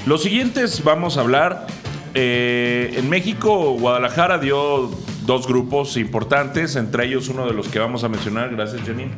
los 0.06 0.22
siguientes 0.22 0.82
vamos 0.82 1.16
a 1.16 1.20
hablar. 1.20 1.66
eh, 2.14 2.94
en 2.96 3.08
México, 3.08 3.72
Guadalajara 3.78 4.38
dio 4.38 4.90
dos 5.26 5.46
grupos 5.46 5.96
importantes, 5.96 6.74
entre 6.74 7.06
ellos 7.06 7.28
uno 7.28 7.46
de 7.46 7.52
los 7.52 7.68
que 7.68 7.78
vamos 7.78 8.02
a 8.02 8.08
mencionar, 8.08 8.50
gracias 8.50 8.82
Janine. 8.84 9.12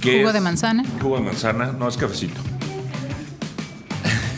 que 0.00 0.18
Jugo 0.20 0.32
de 0.32 0.40
manzana. 0.40 0.84
Jugo 1.02 1.16
de 1.16 1.22
manzana, 1.22 1.72
no 1.76 1.88
es 1.88 1.96
cafecito. 1.96 2.40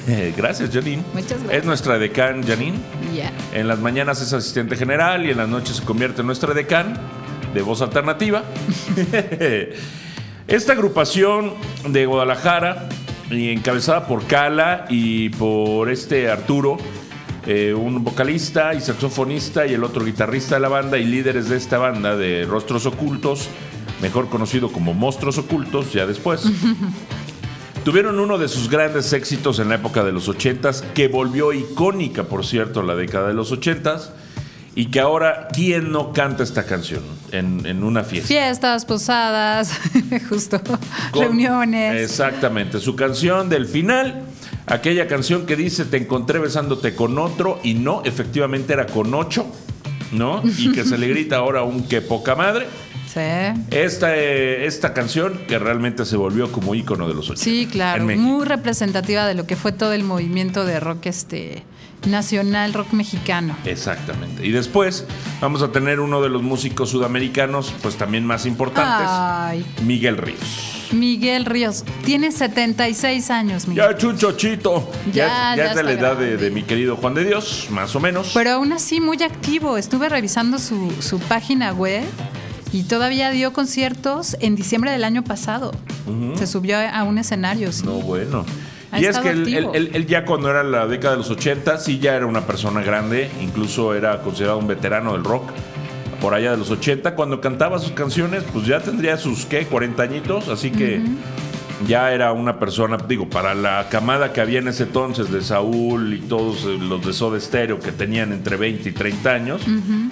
gracias 0.37 0.71
Janine. 0.73 1.03
Muchas 1.13 1.43
gracias. 1.43 1.53
Es 1.53 1.65
nuestra 1.65 1.99
decán 1.99 2.43
Janine. 2.47 2.79
Ya. 3.15 3.31
En 3.53 3.69
las 3.69 3.81
mañanas 3.81 4.23
es 4.23 4.33
asistente 4.33 4.77
general 4.77 5.27
y 5.27 5.31
en 5.31 5.37
las 5.37 5.49
noches 5.49 5.77
se 5.77 5.83
convierte 5.85 6.23
en 6.23 6.29
nuestra 6.29 6.55
decán 6.55 6.99
de 7.53 7.61
voz 7.63 7.83
alternativa. 7.83 8.45
Esta 10.53 10.75
agrupación 10.75 11.55
de 11.89 12.05
Guadalajara, 12.05 12.87
y 13.31 13.49
encabezada 13.49 14.07
por 14.07 14.27
Cala 14.27 14.85
y 14.91 15.31
por 15.31 15.91
este 15.91 16.31
Arturo, 16.31 16.77
eh, 17.47 17.73
un 17.73 18.05
vocalista 18.05 18.75
y 18.75 18.83
saxofonista 18.83 19.67
y 19.67 19.73
el 19.73 19.83
otro 19.83 20.05
guitarrista 20.05 20.57
de 20.57 20.61
la 20.61 20.69
banda 20.69 20.99
y 20.99 21.07
líderes 21.07 21.49
de 21.49 21.57
esta 21.57 21.79
banda 21.79 22.19
de 22.19 22.45
Rostros 22.45 22.85
Ocultos, 22.85 23.49
mejor 24.03 24.29
conocido 24.29 24.71
como 24.71 24.93
Monstruos 24.93 25.39
Ocultos, 25.39 25.91
ya 25.91 26.05
después. 26.05 26.43
Tuvieron 27.87 28.21
uno 28.21 28.37
de 28.37 28.49
sus 28.49 28.69
grandes 28.69 29.11
éxitos 29.15 29.59
en 29.59 29.71
la 29.71 29.77
época 29.77 30.05
de 30.05 30.13
los 30.13 30.29
80s, 30.29 30.83
que 30.93 31.09
volvió 31.09 31.55
icónica, 31.55 32.25
por 32.25 32.45
cierto, 32.45 32.83
la 32.83 32.95
década 32.95 33.29
de 33.29 33.33
los 33.33 33.51
80s, 33.59 34.11
y 34.75 34.87
que 34.87 35.01
ahora, 35.01 35.49
¿quién 35.53 35.93
no 35.93 36.13
canta 36.13 36.43
esta 36.43 36.65
canción 36.65 37.03
en, 37.31 37.67
en 37.67 37.83
una 37.85 38.05
fiesta? 38.05 38.29
Fiestas, 38.29 38.85
posadas, 38.85 39.73
justo, 40.29 40.61
Con- 41.11 41.23
reuniones. 41.23 42.03
Exactamente, 42.11 42.81
su 42.81 42.97
canción 42.97 43.49
del 43.49 43.67
final, 43.67 44.23
aquella 44.67 45.07
canción 45.09 45.45
que 45.47 45.57
dice 45.57 45.85
te 45.85 45.99
encontré 45.99 46.39
besándote 46.39 46.95
con 46.95 47.19
otro 47.19 47.61
y 47.63 47.75
no, 47.75 48.03
efectivamente 48.05 48.73
era 48.73 48.87
con 48.87 49.13
ocho, 49.15 49.47
¿no? 50.13 50.43
Y 50.59 50.73
que 50.73 50.85
se 50.85 50.97
le 50.99 51.09
grita 51.09 51.37
ahora 51.37 51.63
un 51.63 51.85
que 51.87 52.01
poca 52.01 52.35
madre. 52.35 52.67
Sí. 53.13 53.21
Esta, 53.71 54.17
eh, 54.17 54.65
esta 54.65 54.95
canción 54.95 55.43
que 55.47 55.59
realmente 55.59 56.07
se 56.07 56.17
volvió 56.17 56.51
como 56.51 56.75
ícono 56.75 57.09
de 57.09 57.15
los 57.15 57.29
80. 57.29 57.45
Sí, 57.45 57.69
claro, 57.71 58.05
muy 58.05 58.47
representativa 58.47 59.27
de 59.27 59.35
lo 59.35 59.47
que 59.47 59.55
fue 59.57 59.73
todo 59.73 59.93
el 59.93 60.03
movimiento 60.03 60.65
de 60.65 60.81
rock 60.81 61.07
este 61.07 61.63
nacional, 62.07 62.73
rock 62.73 62.93
mexicano. 62.93 63.57
Exactamente. 63.65 64.47
Y 64.47 64.51
después 64.51 65.07
vamos 65.41 65.63
a 65.63 65.71
tener 65.73 66.01
uno 66.01 66.23
de 66.23 66.31
los 66.31 66.43
músicos 66.43 66.91
sudamericanos, 66.91 67.75
pues 67.83 67.97
también 67.97 68.25
más 68.25 68.47
importantes, 68.47 69.07
Ay, 69.09 69.65
Miguel 69.85 70.17
Ríos. 70.17 70.41
Miguel 70.93 71.47
Ríos, 71.47 71.85
tiene 72.05 72.33
76 72.33 73.31
años, 73.31 73.67
Miguel. 73.67 73.85
Ya 73.91 73.97
chuchochito. 73.97 74.91
Ya, 75.13 75.55
Ya, 75.55 75.57
ya 75.57 75.71
es 75.71 75.77
de 75.77 75.83
la 75.83 75.93
edad 75.93 76.17
de, 76.17 76.37
de 76.37 76.51
mi 76.51 76.63
querido 76.63 76.97
Juan 76.97 77.15
de 77.15 77.25
Dios, 77.25 77.69
más 77.71 77.95
o 77.97 78.01
menos. 78.01 78.33
Pero 78.35 78.53
aún 78.53 78.73
así 78.73 79.01
muy 79.01 79.23
activo. 79.23 79.77
Estuve 79.79 80.09
revisando 80.09 80.59
su, 80.59 80.93
su 81.01 81.19
página 81.19 81.73
web 81.73 82.05
y 82.73 82.85
todavía 82.85 83.31
dio 83.31 83.53
conciertos 83.53 84.37
en 84.41 84.57
diciembre 84.57 84.91
del 84.91 85.05
año 85.05 85.23
pasado. 85.25 85.73
Se 86.37 86.47
subió 86.47 86.77
a 86.79 87.03
un 87.05 87.19
escenario. 87.19 87.73
sí. 87.73 87.85
No, 87.85 87.93
bueno. 87.95 88.45
Ha 88.91 89.01
y 89.01 89.07
es 89.07 89.19
que 89.19 89.31
él, 89.31 89.39
activo. 89.41 89.73
él- 89.75 89.87
él- 89.87 89.91
él 89.95 90.07
ya 90.07 90.25
cuando 90.27 90.51
era 90.51 90.63
la 90.63 90.87
década 90.87 91.13
de 91.15 91.19
los 91.19 91.31
80, 91.31 91.79
sí 91.79 91.99
ya 91.99 92.15
era 92.15 92.27
una 92.27 92.47
persona 92.47 92.83
grande, 92.83 93.31
incluso 93.41 93.95
era 93.95 94.21
considerado 94.21 94.59
un 94.59 94.67
veterano 94.67 95.13
del 95.15 95.25
rock. 95.25 95.45
Por 96.21 96.35
allá 96.35 96.51
de 96.53 96.59
los 96.59 96.71
80, 96.71 97.15
cuando 97.15 97.41
cantaba 97.41 97.79
sus 97.79 97.93
canciones, 97.93 98.45
pues 98.53 98.67
ya 98.67 98.81
tendría 98.81 99.17
sus, 99.17 99.47
¿qué? 99.47 99.65
40 99.67 100.03
añitos, 100.03 100.49
así 100.49 100.71
que 100.71 101.01
ya 101.87 102.13
era 102.13 102.33
una 102.33 102.59
persona, 102.59 102.97
digo, 102.97 103.29
para 103.29 103.55
la 103.55 103.89
camada 103.89 104.33
que 104.33 104.41
había 104.41 104.59
en 104.59 104.69
ese 104.69 104.85
entonces 104.85 105.31
de 105.31 105.43
Saúl 105.43 106.15
y 106.15 106.21
todos 106.21 106.65
eh, 106.65 106.79
los 106.79 107.05
de 107.05 107.13
Soda 107.13 107.41
Stereo 107.41 107.81
que 107.81 107.93
tenían 107.93 108.33
entre 108.33 108.57
20 108.57 108.89
y 108.89 108.93
30 108.93 109.31
años, 109.31 109.63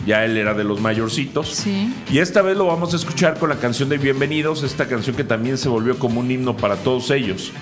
ya 0.06 0.24
él 0.24 0.36
era 0.36 0.54
de 0.54 0.64
los 0.64 0.80
mayorcitos. 0.80 1.48
Sí. 1.48 1.92
Y 2.10 2.18
esta 2.18 2.42
vez 2.42 2.56
lo 2.56 2.66
vamos 2.66 2.92
a 2.92 2.96
escuchar 2.96 3.38
con 3.38 3.48
la 3.48 3.56
canción 3.56 3.88
de 3.88 3.98
Bienvenidos, 3.98 4.62
esta 4.62 4.86
canción 4.86 5.16
que 5.16 5.24
también 5.24 5.58
se 5.58 5.68
volvió 5.68 5.98
como 5.98 6.20
un 6.20 6.30
himno 6.30 6.56
para 6.56 6.76
todos 6.76 7.10
ellos, 7.10 7.52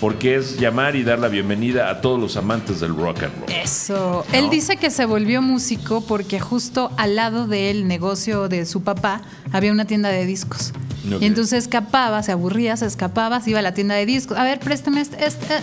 porque 0.00 0.36
es 0.36 0.58
llamar 0.58 0.96
y 0.96 1.02
dar 1.02 1.18
la 1.18 1.28
bienvenida 1.28 1.90
a 1.90 2.00
todos 2.00 2.20
los 2.20 2.36
amantes 2.36 2.80
del 2.80 2.96
rock 2.96 3.24
and 3.24 3.40
roll. 3.40 3.50
Eso. 3.50 4.24
Él 4.32 4.48
dice 4.50 4.76
que 4.76 4.90
se 4.90 5.04
volvió 5.04 5.42
músico 5.42 6.02
porque 6.02 6.40
justo 6.40 6.90
al 6.96 7.16
lado 7.16 7.46
del 7.46 7.86
negocio 7.86 8.48
de 8.48 8.66
su 8.66 8.82
papá 8.82 9.22
había 9.52 9.72
una 9.72 9.84
tienda 9.84 10.08
de 10.08 10.24
discos. 10.24 10.72
Y 11.04 11.24
entonces 11.24 11.64
escapaba, 11.64 12.22
se 12.22 12.32
aburría, 12.32 12.76
se 12.76 12.86
escapaba, 12.86 13.40
se 13.40 13.50
iba 13.50 13.58
a 13.58 13.62
la 13.62 13.74
tienda 13.74 13.94
de 13.94 14.06
discos. 14.06 14.36
A 14.38 14.44
ver, 14.44 14.60
préstame 14.60 15.00
este. 15.00 15.24
este. 15.24 15.60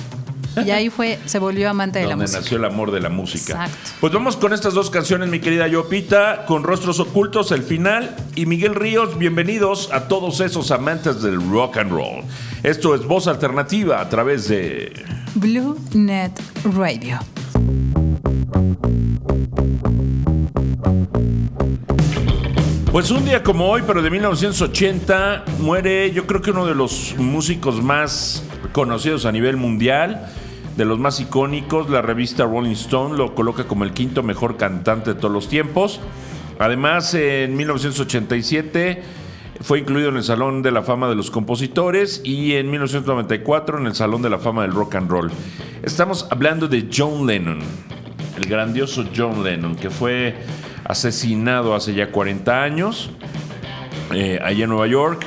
Y 0.65 0.71
ahí 0.71 0.89
fue, 0.89 1.19
se 1.25 1.37
volvió 1.37 1.69
amante 1.69 1.99
de 1.99 2.05
la 2.05 2.11
donde 2.11 2.23
música. 2.23 2.39
nació 2.41 2.57
el 2.57 2.65
amor 2.65 2.91
de 2.91 2.99
la 2.99 3.09
música. 3.09 3.53
Exacto. 3.53 3.91
Pues 3.99 4.11
vamos 4.11 4.37
con 4.37 4.53
estas 4.53 4.73
dos 4.73 4.89
canciones, 4.89 5.29
mi 5.29 5.39
querida 5.39 5.67
Yopita, 5.67 6.45
con 6.47 6.63
Rostros 6.63 6.99
Ocultos, 6.99 7.51
el 7.51 7.61
final, 7.61 8.15
y 8.33 8.47
Miguel 8.47 8.73
Ríos, 8.73 9.19
bienvenidos 9.19 9.89
a 9.93 10.07
todos 10.07 10.39
esos 10.39 10.71
amantes 10.71 11.21
del 11.21 11.47
rock 11.51 11.77
and 11.77 11.91
roll. 11.91 12.23
Esto 12.63 12.95
es 12.95 13.05
Voz 13.05 13.27
Alternativa 13.27 14.01
a 14.01 14.09
través 14.09 14.47
de... 14.47 14.93
Blue 15.35 15.77
Net 15.93 16.31
Radio. 16.75 17.19
Pues 22.97 23.11
un 23.11 23.25
día 23.25 23.43
como 23.43 23.69
hoy, 23.69 23.83
pero 23.85 24.01
de 24.01 24.09
1980, 24.09 25.45
muere 25.59 26.11
yo 26.13 26.25
creo 26.25 26.41
que 26.41 26.49
uno 26.49 26.65
de 26.65 26.73
los 26.73 27.13
músicos 27.19 27.83
más 27.83 28.43
conocidos 28.71 29.27
a 29.27 29.31
nivel 29.31 29.55
mundial, 29.55 30.27
de 30.75 30.83
los 30.83 30.97
más 30.97 31.19
icónicos. 31.19 31.91
La 31.91 32.01
revista 32.01 32.45
Rolling 32.45 32.71
Stone 32.71 33.15
lo 33.15 33.35
coloca 33.35 33.65
como 33.65 33.83
el 33.83 33.93
quinto 33.93 34.23
mejor 34.23 34.57
cantante 34.57 35.13
de 35.13 35.19
todos 35.19 35.31
los 35.31 35.47
tiempos. 35.47 35.99
Además, 36.57 37.13
en 37.13 37.55
1987 37.55 39.03
fue 39.61 39.77
incluido 39.77 40.09
en 40.09 40.17
el 40.17 40.23
Salón 40.23 40.63
de 40.63 40.71
la 40.71 40.81
Fama 40.81 41.07
de 41.07 41.13
los 41.13 41.29
Compositores 41.29 42.21
y 42.23 42.55
en 42.55 42.71
1994 42.71 43.77
en 43.77 43.85
el 43.85 43.93
Salón 43.93 44.23
de 44.23 44.31
la 44.31 44.39
Fama 44.39 44.63
del 44.63 44.71
Rock 44.71 44.95
and 44.95 45.11
Roll. 45.11 45.29
Estamos 45.83 46.27
hablando 46.31 46.67
de 46.67 46.89
John 46.91 47.27
Lennon, 47.27 47.59
el 48.37 48.49
grandioso 48.49 49.05
John 49.15 49.43
Lennon, 49.43 49.75
que 49.75 49.91
fue 49.91 50.33
asesinado 50.87 51.75
hace 51.75 51.93
ya 51.93 52.11
40 52.11 52.63
años 52.63 53.09
eh, 54.13 54.39
allá 54.43 54.63
en 54.63 54.69
Nueva 54.69 54.87
York 54.87 55.25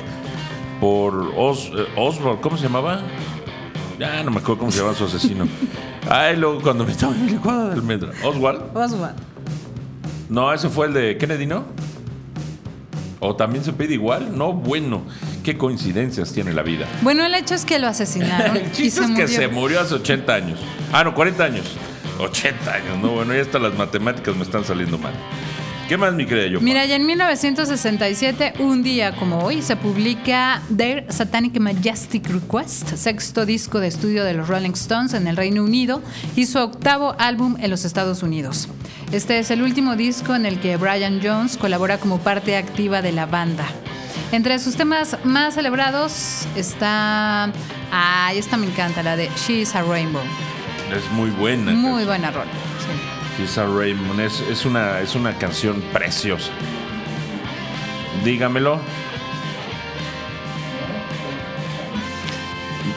por 0.81 1.33
Os- 1.37 1.71
eh, 1.77 1.87
Oswald, 1.97 2.41
¿cómo 2.41 2.57
se 2.57 2.65
llamaba? 2.65 3.03
Ya 3.99 4.23
no 4.23 4.31
me 4.31 4.39
acuerdo 4.39 4.61
cómo 4.61 4.71
se 4.73 4.79
llamaba 4.79 4.97
su 4.97 5.05
asesino. 5.05 5.47
Ay, 6.09 6.37
luego 6.37 6.61
cuando 6.63 6.87
me 6.87 6.93
estaba 6.93 7.15
en 7.15 7.21
el 7.23 7.27
licuado 7.33 7.69
del 7.69 7.83
metro. 7.83 8.11
Oswald. 8.25 8.75
Oswald. 8.75 9.15
No, 10.31 10.53
ese 10.53 10.71
fue 10.71 10.87
el 10.87 10.95
de 10.95 11.19
Kennedy, 11.19 11.45
¿no? 11.45 11.65
¿O 13.19 13.37
también 13.37 13.63
se 13.63 13.75
pide 13.75 13.95
igual? 13.95 14.37
No, 14.39 14.55
bueno. 14.55 15.03
Qué 15.45 15.59
coincidencias 15.59 16.33
tiene 16.33 16.55
la 16.55 16.63
vida. 16.63 16.87
Bueno, 17.03 17.25
el 17.27 17.35
hecho 17.35 17.55
es 17.55 17.67
que 17.67 17.79
lo 17.79 17.87
asesinaron. 17.89 18.57
El 18.59 18.67
y 18.69 18.73
chiste 18.73 19.01
es 19.03 19.07
que 19.09 19.13
murió. 19.13 19.29
se 19.29 19.49
murió 19.49 19.81
hace 19.81 19.95
80 19.97 20.35
años. 20.35 20.59
Ah, 20.93 21.05
no, 21.05 21.15
40 21.15 21.45
años. 21.45 21.65
80 22.19 22.73
años, 22.73 22.99
no, 23.03 23.09
bueno, 23.13 23.35
ya 23.35 23.41
hasta 23.41 23.59
las 23.59 23.75
matemáticas 23.75 24.37
me 24.37 24.43
están 24.43 24.65
saliendo 24.65 24.99
mal. 24.99 25.13
¿Qué 25.91 25.97
más, 25.97 26.15
mi 26.15 26.25
querida 26.25 26.47
yo? 26.47 26.61
Mira, 26.61 26.87
ya 26.87 26.95
en 26.95 27.05
1967, 27.05 28.53
un 28.61 28.85
día 28.85 29.11
como 29.17 29.41
hoy, 29.41 29.61
se 29.61 29.75
publica 29.75 30.63
Their 30.77 31.05
Satanic 31.13 31.59
Majestic 31.59 32.29
Request, 32.29 32.95
sexto 32.95 33.45
disco 33.45 33.81
de 33.81 33.89
estudio 33.89 34.23
de 34.23 34.35
los 34.35 34.47
Rolling 34.47 34.71
Stones 34.75 35.15
en 35.15 35.27
el 35.27 35.37
Reino 35.37 35.65
Unido 35.65 36.01
y 36.37 36.47
su 36.47 36.61
octavo 36.61 37.17
álbum 37.19 37.57
en 37.59 37.71
los 37.71 37.85
Estados 37.85 38.23
Unidos. 38.23 38.69
Este 39.11 39.41
es 39.41 39.51
el 39.51 39.63
último 39.63 39.97
disco 39.97 40.37
en 40.37 40.47
el 40.47 40.61
que 40.61 40.77
Brian 40.77 41.19
Jones 41.21 41.57
colabora 41.57 41.99
como 41.99 42.21
parte 42.21 42.57
activa 42.57 43.03
de 43.03 43.11
la 43.11 43.27
banda. 43.27 43.67
Entre 44.31 44.61
sus 44.61 44.77
temas 44.77 45.17
más 45.25 45.55
celebrados 45.55 46.47
está. 46.55 47.51
Ah, 47.91 48.31
esta 48.33 48.57
me 48.57 48.69
encanta, 48.69 49.03
la 49.03 49.17
de 49.17 49.29
She's 49.35 49.75
a 49.75 49.83
Rainbow. 49.83 50.23
Es 50.97 51.11
muy 51.11 51.31
buena. 51.31 51.73
Muy 51.73 52.05
buena 52.05 52.31
rola. 52.31 52.70
Lisa 53.39 53.65
Raymond 53.67 54.21
es, 54.21 54.41
es 54.41 54.65
una, 54.65 55.01
es 55.01 55.15
una 55.15 55.37
canción 55.39 55.83
preciosa. 55.93 56.51
Dígamelo. 58.25 58.81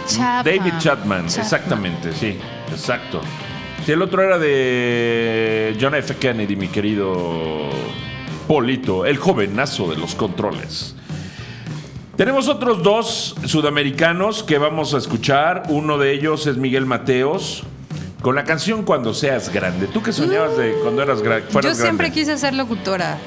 Chapman. 0.08 0.43
David 0.43 0.74
Chapman, 0.80 0.80
Chapman. 0.80 1.26
exactamente, 1.26 2.13
sí, 2.13 2.38
exacto. 2.72 3.22
Sí, 3.86 3.91
el 3.91 4.02
otro 4.02 4.22
era 4.22 4.38
de 4.38 5.78
John 5.80 5.96
F. 5.96 6.15
Kennedy, 6.15 6.56
mi 6.56 6.67
querido 6.67 7.69
Polito, 8.48 9.06
el 9.06 9.17
jovenazo 9.17 9.89
de 9.89 9.98
los 9.98 10.15
controles. 10.15 10.96
Tenemos 12.15 12.48
otros 12.48 12.84
dos 12.84 13.36
sudamericanos 13.46 14.43
que 14.43 14.58
vamos 14.58 14.93
a 14.93 14.98
escuchar. 14.98 15.63
Uno 15.69 15.98
de 15.98 16.13
ellos 16.13 16.46
es 16.48 16.58
Miguel 16.58 16.86
Mateos. 16.86 17.63
Con 18.24 18.36
la 18.36 18.46
canción 18.46 18.84
Cuando 18.84 19.14
seas 19.14 19.52
grande. 19.54 19.86
¿Tú 19.88 20.02
qué 20.02 20.12
soñabas 20.14 20.58
de 20.58 20.74
cuando 20.82 21.04
eras 21.04 21.22
gra 21.22 21.40
Yo 21.40 21.76
siempre 21.76 22.08
grande? 22.08 22.12
quise 22.12 22.38
ser 22.38 22.54
locutora. 22.56 23.18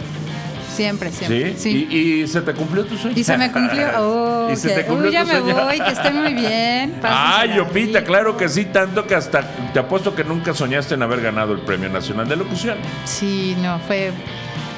Siempre, 0.74 1.12
siempre. 1.12 1.54
¿Sí? 1.58 1.86
¿Y, 1.90 2.22
y 2.22 2.26
se 2.26 2.40
te 2.40 2.52
cumplió 2.54 2.84
tu 2.84 2.96
sueño? 2.96 3.14
Y 3.18 3.22
se 3.22 3.36
me 3.38 3.52
cumplió. 3.52 3.88
Oh, 3.98 4.48
¿Y 4.52 4.56
se 4.56 4.68
ok. 4.68 4.74
te 4.74 4.84
cumplió 4.86 5.08
Uy, 5.08 5.12
ya 5.12 5.20
tu 5.22 5.28
me 5.28 5.38
sueño? 5.40 5.64
voy, 5.64 5.80
que 5.80 5.90
esté 5.90 6.10
muy 6.10 6.32
bien. 6.34 6.94
Ay, 7.02 7.48
Pásensela 7.50 7.56
Yopita, 7.56 8.04
claro 8.04 8.36
que 8.38 8.48
sí, 8.48 8.64
tanto 8.66 9.06
que 9.06 9.14
hasta 9.14 9.42
te 9.72 9.78
apuesto 9.78 10.14
que 10.14 10.24
nunca 10.24 10.54
soñaste 10.54 10.94
en 10.94 11.02
haber 11.02 11.20
ganado 11.20 11.52
el 11.52 11.60
Premio 11.60 11.88
Nacional 11.90 12.26
de 12.28 12.36
Locución. 12.36 12.76
Sí, 13.04 13.54
no, 13.62 13.78
fue, 13.80 14.12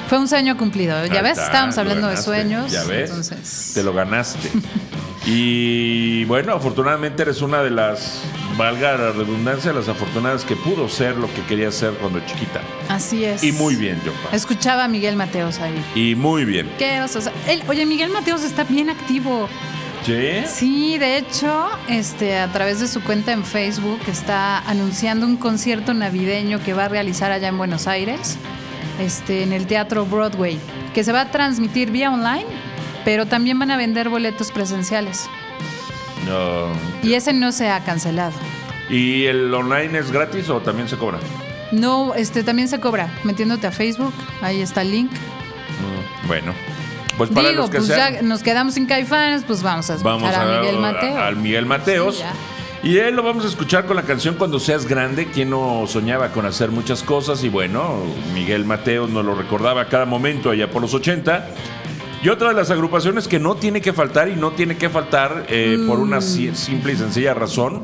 fue 0.09 0.19
un 0.19 0.27
sueño 0.27 0.57
cumplido. 0.57 1.05
Ya 1.05 1.21
ves, 1.21 1.31
está, 1.31 1.45
estábamos 1.45 1.77
hablando 1.77 2.07
ganaste, 2.07 2.31
de 2.31 2.37
sueños. 2.37 2.71
Ya 2.71 2.83
ves, 2.83 3.09
Entonces, 3.09 3.71
te 3.73 3.83
lo 3.83 3.93
ganaste. 3.93 4.49
y 5.25 6.23
bueno, 6.25 6.53
afortunadamente 6.53 7.23
eres 7.23 7.41
una 7.41 7.61
de 7.61 7.71
las, 7.71 8.21
valga 8.59 8.91
la 8.97 9.11
redundancia, 9.13 9.71
las 9.73 9.87
afortunadas 9.87 10.43
que 10.43 10.55
pudo 10.57 10.87
ser 10.89 11.15
lo 11.15 11.33
que 11.33 11.41
quería 11.43 11.71
ser 11.71 11.93
cuando 11.93 12.19
chiquita. 12.27 12.61
así 12.89 13.23
es. 13.23 13.41
Y 13.43 13.53
muy 13.53 13.75
bien, 13.75 13.99
Yopa. 14.05 14.35
Escuchaba 14.35 14.83
a 14.83 14.87
Miguel 14.89 15.15
Mateos 15.15 15.59
ahí. 15.59 15.81
Y 15.95 16.13
muy 16.15 16.43
bien. 16.45 16.69
¿Qué 16.77 17.01
oso? 17.01 17.19
O 17.19 17.21
sea, 17.21 17.31
él- 17.47 17.63
oye, 17.69 17.85
Miguel 17.85 18.09
Mateos 18.11 18.43
está 18.43 18.65
bien 18.65 18.89
activo. 18.89 19.47
¿Sí? 20.05 20.43
Sí, 20.47 20.97
de 20.97 21.17
hecho, 21.17 21.69
este, 21.87 22.37
a 22.37 22.51
través 22.51 22.79
de 22.81 22.87
su 22.87 23.01
cuenta 23.01 23.31
en 23.31 23.43
Facebook 23.45 23.99
está 24.07 24.59
anunciando 24.69 25.25
un 25.25 25.37
concierto 25.37 25.93
navideño 25.93 26.61
que 26.63 26.73
va 26.73 26.85
a 26.85 26.89
realizar 26.89 27.31
allá 27.31 27.47
en 27.47 27.57
Buenos 27.57 27.87
Aires, 27.87 28.37
este, 28.99 29.43
en 29.43 29.53
el 29.53 29.67
Teatro 29.67 30.05
Broadway, 30.05 30.57
que 30.93 31.03
se 31.03 31.11
va 31.13 31.21
a 31.21 31.31
transmitir 31.31 31.91
vía 31.91 32.11
online, 32.11 32.45
pero 33.05 33.25
también 33.25 33.57
van 33.59 33.71
a 33.71 33.77
vender 33.77 34.09
boletos 34.09 34.51
presenciales. 34.51 35.29
No. 36.25 36.67
Y 37.03 37.13
ese 37.13 37.33
no 37.33 37.51
se 37.51 37.69
ha 37.69 37.83
cancelado. 37.83 38.33
¿Y 38.89 39.25
el 39.25 39.53
online 39.53 39.99
es 39.99 40.11
gratis 40.11 40.49
o 40.49 40.59
también 40.61 40.87
se 40.89 40.97
cobra? 40.97 41.19
No, 41.71 42.15
este 42.15 42.43
también 42.43 42.67
se 42.67 42.79
cobra, 42.79 43.13
metiéndote 43.23 43.67
a 43.67 43.71
Facebook, 43.71 44.13
ahí 44.41 44.61
está 44.61 44.81
el 44.81 44.91
link. 44.91 45.11
Mm, 45.11 46.27
Bueno. 46.27 46.53
Pues 47.17 47.29
para 47.31 47.49
Digo, 47.49 47.63
los 47.63 47.69
que 47.69 47.77
pues 47.79 47.89
sean... 47.89 48.13
ya 48.13 48.21
nos 48.21 48.41
quedamos 48.41 48.75
sin 48.75 48.85
caifanes, 48.85 49.43
pues 49.45 49.61
vamos 49.61 49.89
a 49.89 49.95
escuchar 49.95 50.19
Vamos 50.21 50.33
a, 50.33 50.41
a, 50.41 50.61
Miguel 50.61 50.79
Mateo. 50.79 51.35
Miguel 51.35 51.65
Mateos. 51.65 52.15
Sí, 52.15 52.23
y 52.81 52.97
él 52.97 53.15
lo 53.15 53.23
vamos 53.23 53.43
a 53.43 53.49
escuchar 53.49 53.85
con 53.85 53.97
la 53.97 54.03
canción 54.03 54.35
Cuando 54.35 54.57
seas 54.57 54.85
grande, 54.85 55.25
quien 55.25 55.49
no 55.49 55.83
soñaba 55.85 56.29
con 56.29 56.45
hacer 56.45 56.71
muchas 56.71 57.03
cosas. 57.03 57.43
Y 57.43 57.49
bueno, 57.49 57.97
Miguel 58.33 58.63
Mateos 58.63 59.09
nos 59.09 59.25
lo 59.25 59.35
recordaba 59.35 59.81
a 59.81 59.85
cada 59.87 60.05
momento 60.05 60.49
allá 60.49 60.71
por 60.71 60.81
los 60.81 60.93
80. 60.93 61.49
Y 62.21 62.27
otra 62.29 62.49
de 62.49 62.53
las 62.55 62.69
agrupaciones 62.69 63.27
que 63.27 63.39
no 63.39 63.55
tiene 63.55 63.79
que 63.81 63.93
faltar 63.93 64.27
y 64.27 64.35
no 64.35 64.51
tiene 64.51 64.75
que 64.75 64.89
faltar 64.89 65.45
eh, 65.47 65.77
por 65.87 65.99
una 65.99 66.19
si- 66.19 66.53
simple 66.53 66.93
y 66.93 66.97
sencilla 66.97 67.33
razón, 67.33 67.83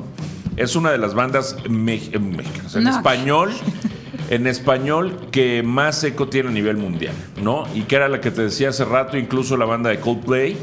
es 0.58 0.76
una 0.76 0.92
de 0.92 0.98
las 0.98 1.14
bandas 1.14 1.56
me- 1.70 1.96
eh, 1.96 2.20
mexicanas, 2.20 2.76
en 2.76 2.84
No. 2.84 2.90
español, 2.92 3.52
en 4.30 4.48
español 4.48 5.18
que 5.32 5.64
más 5.64 6.04
eco 6.04 6.28
tiene 6.28 6.50
a 6.50 6.52
nivel 6.52 6.76
mundial, 6.76 7.14
¿no? 7.42 7.64
Y 7.74 7.84
que 7.84 7.96
era 7.96 8.10
la 8.10 8.20
que 8.20 8.30
te 8.32 8.42
decía 8.42 8.70
hace 8.70 8.84
rato, 8.84 9.18
incluso 9.18 9.56
la 9.56 9.66
banda 9.66 9.90
de 9.90 10.00
Coldplay 10.02 10.58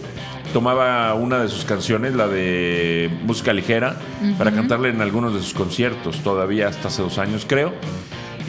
tomaba 0.53 1.15
una 1.15 1.39
de 1.43 1.49
sus 1.49 1.65
canciones, 1.65 2.15
la 2.15 2.29
de 2.29 3.11
música 3.25 3.55
ligera, 3.55 3.97
para 4.37 4.53
cantarle 4.53 4.91
en 4.91 5.01
algunos 5.01 5.33
de 5.33 5.41
sus 5.41 5.55
conciertos, 5.55 6.19
todavía 6.23 6.69
hasta 6.69 6.89
hace 6.89 7.01
dos 7.01 7.17
años 7.17 7.47
creo. 7.49 7.73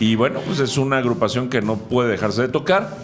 Y 0.02 0.16
bueno, 0.16 0.42
pues 0.46 0.60
es 0.60 0.78
una 0.78 0.98
agrupación 0.98 1.48
que 1.48 1.62
no 1.62 1.78
puede 1.78 2.10
dejarse 2.12 2.42
de 2.42 2.48
tocar, 2.50 2.98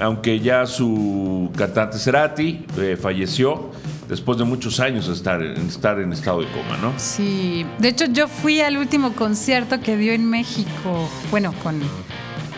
aunque 0.00 0.40
ya 0.40 0.66
su 0.66 1.50
cantante 1.56 1.98
Cerati 1.98 2.64
eh, 2.78 2.96
falleció 3.00 3.70
después 4.08 4.38
de 4.38 4.44
muchos 4.44 4.80
años 4.80 5.06
de 5.06 5.12
estar, 5.12 5.42
estar 5.42 6.00
en 6.00 6.12
estado 6.12 6.40
de 6.40 6.46
coma, 6.48 6.76
¿no? 6.80 6.92
Sí, 6.96 7.66
de 7.78 7.88
hecho 7.88 8.06
yo 8.06 8.26
fui 8.28 8.60
al 8.60 8.78
último 8.78 9.12
concierto 9.12 9.80
que 9.80 9.96
dio 9.96 10.12
en 10.12 10.28
México, 10.28 11.08
bueno, 11.30 11.52
con 11.62 11.80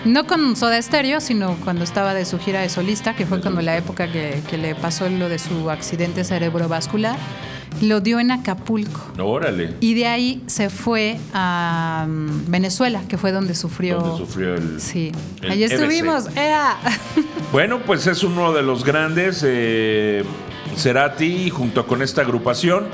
no 0.04 0.26
con 0.26 0.56
Soda 0.56 0.80
Stereo, 0.80 1.20
sino 1.20 1.56
cuando 1.62 1.84
estaba 1.84 2.14
de 2.14 2.24
su 2.24 2.38
gira 2.38 2.60
de 2.60 2.70
solista, 2.70 3.14
que 3.14 3.26
fue 3.26 3.40
cuando 3.40 3.60
la 3.60 3.76
época 3.76 4.10
que, 4.10 4.42
que 4.48 4.56
le 4.56 4.74
pasó 4.74 5.08
lo 5.10 5.28
de 5.28 5.38
su 5.38 5.70
accidente 5.70 6.24
cerebrovascular. 6.24 7.18
Lo 7.80 8.00
dio 8.00 8.20
en 8.20 8.30
Acapulco. 8.30 9.00
Órale. 9.22 9.74
Y 9.80 9.94
de 9.94 10.06
ahí 10.06 10.42
se 10.46 10.70
fue 10.70 11.18
a 11.32 12.06
mm, 12.08 12.50
Venezuela, 12.50 13.02
que 13.08 13.16
fue 13.18 13.32
donde 13.32 13.54
sufrió. 13.54 13.98
Donde 14.00 14.18
sufrió 14.26 14.54
el. 14.54 14.80
Sí. 14.80 15.12
el 15.42 15.50
Ahí 15.50 15.62
EBC. 15.64 15.72
estuvimos. 15.74 16.26
¡Ea! 16.36 16.76
Bueno, 17.52 17.80
pues 17.84 18.06
es 18.06 18.22
uno 18.22 18.52
de 18.52 18.62
los 18.62 18.84
grandes, 18.84 19.42
eh, 19.44 20.22
Cerati, 20.76 21.50
junto 21.50 21.84
con 21.86 22.00
esta 22.00 22.20
agrupación. 22.22 22.86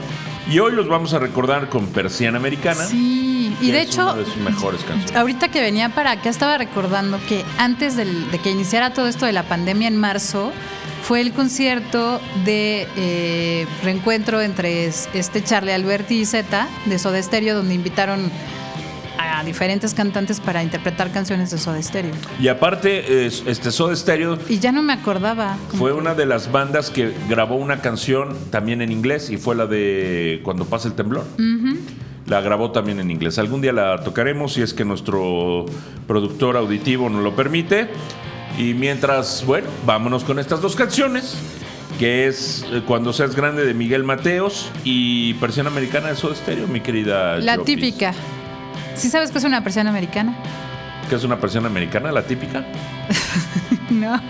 Y 0.51 0.61
hoy 0.61 0.73
los 0.73 0.89
vamos 0.89 1.13
a 1.13 1.19
recordar 1.19 1.69
con 1.69 1.89
Persiana 1.89 2.39
Americana. 2.39 2.85
Sí. 2.87 3.55
Y 3.61 3.71
de 3.71 3.83
es 3.83 3.89
hecho, 3.89 4.03
una 4.05 4.15
de 4.15 4.25
sus 4.25 4.37
mejores 4.37 4.83
canciones. 4.85 5.15
ahorita 5.17 5.49
que 5.49 5.61
venía 5.61 5.89
para 5.91 6.13
acá 6.13 6.29
estaba 6.31 6.57
recordando 6.59 7.19
que 7.29 7.45
antes 7.59 7.97
del- 7.97 8.31
de 8.31 8.39
que 8.39 8.51
iniciara 8.51 8.93
todo 8.93 9.09
esto 9.09 9.27
de 9.27 9.33
la 9.33 9.43
pandemia 9.45 9.89
en 9.89 9.97
marzo, 9.97 10.53
fue 11.07 11.21
el 11.21 11.33
concierto 11.33 12.21
de 12.45 12.87
eh, 12.97 13.67
reencuentro 13.85 14.41
entre 14.41 14.87
es- 14.87 15.09
este 15.15 15.43
Charlie 15.43 15.73
Alberti 15.73 16.21
y 16.21 16.25
Z 16.27 16.69
de 16.87 16.99
Soda 16.99 17.23
Stereo, 17.23 17.55
donde 17.55 17.75
invitaron 17.75 18.31
a 19.19 19.43
diferentes 19.45 19.95
cantantes 19.95 20.41
para 20.41 20.63
interpretar 20.63 21.13
canciones 21.13 21.51
de 21.51 21.59
Soda 21.59 21.81
Stereo. 21.83 22.13
Y 22.41 22.49
aparte, 22.49 23.27
es- 23.27 23.45
este 23.47 23.71
Soda 23.71 23.95
Stereo 23.95 24.37
Y 24.49 24.59
ya 24.59 24.73
no 24.73 24.83
me 24.83 24.93
acordaba. 24.95 25.57
fue 25.79 25.93
una 25.93 26.15
de 26.15 26.27
las 26.27 26.51
bandas 26.51 26.91
que 26.91 27.13
grabó 27.29 27.55
una 27.57 27.81
canción 27.81 28.37
también 28.51 28.83
en 28.83 28.91
inglés 28.91 29.31
y 29.31 29.37
fue 29.37 29.55
la 29.55 29.67
de 29.67 30.41
Cuando 30.43 30.65
pasa 30.65 30.89
el 30.89 30.95
temblor. 30.95 31.25
La 32.27 32.41
grabó 32.41 32.73
también 32.73 32.99
en 32.99 33.11
inglés. 33.13 33.39
Algún 33.39 33.61
día 33.61 33.73
la 33.73 34.03
tocaremos 34.03 34.55
si 34.55 34.63
es 34.63 34.75
que 34.75 34.85
nuestro 34.85 35.67
productor 36.09 36.57
auditivo 36.57 37.09
nos 37.09 37.23
lo 37.23 37.37
permite. 37.37 37.87
Y 38.57 38.75
mientras, 38.75 39.45
bueno, 39.45 39.69
vámonos 39.85 40.25
con 40.25 40.39
estas 40.39 40.63
dos 40.63 40.77
canciones, 40.77 41.37
que 41.99 42.27
es 42.27 42.65
eh, 42.71 42.83
Cuando 42.87 43.13
seas 43.13 43.35
grande 43.35 43.65
de 43.65 43.75
Miguel 43.75 44.05
Mateos 44.05 44.71
y 44.85 45.35
Persiana 45.35 45.71
Americana 45.71 46.09
de 46.09 46.17
Soda 46.17 46.35
Stereo, 46.35 46.67
mi 46.67 46.81
querida. 46.81 47.39
La 47.39 47.57
Jopis. 47.57 47.75
típica. 47.75 48.15
¿Sí 48.95 49.09
sabes 49.09 49.31
qué 49.31 49.39
es 49.39 49.45
una 49.45 49.63
persiana 49.63 49.91
americana? 49.91 50.37
¿Qué 51.09 51.15
es 51.17 51.25
una 51.25 51.39
persiana 51.39 51.69
americana? 51.69 52.13
La 52.13 52.23
típica. 52.23 52.65
No. 54.01 54.21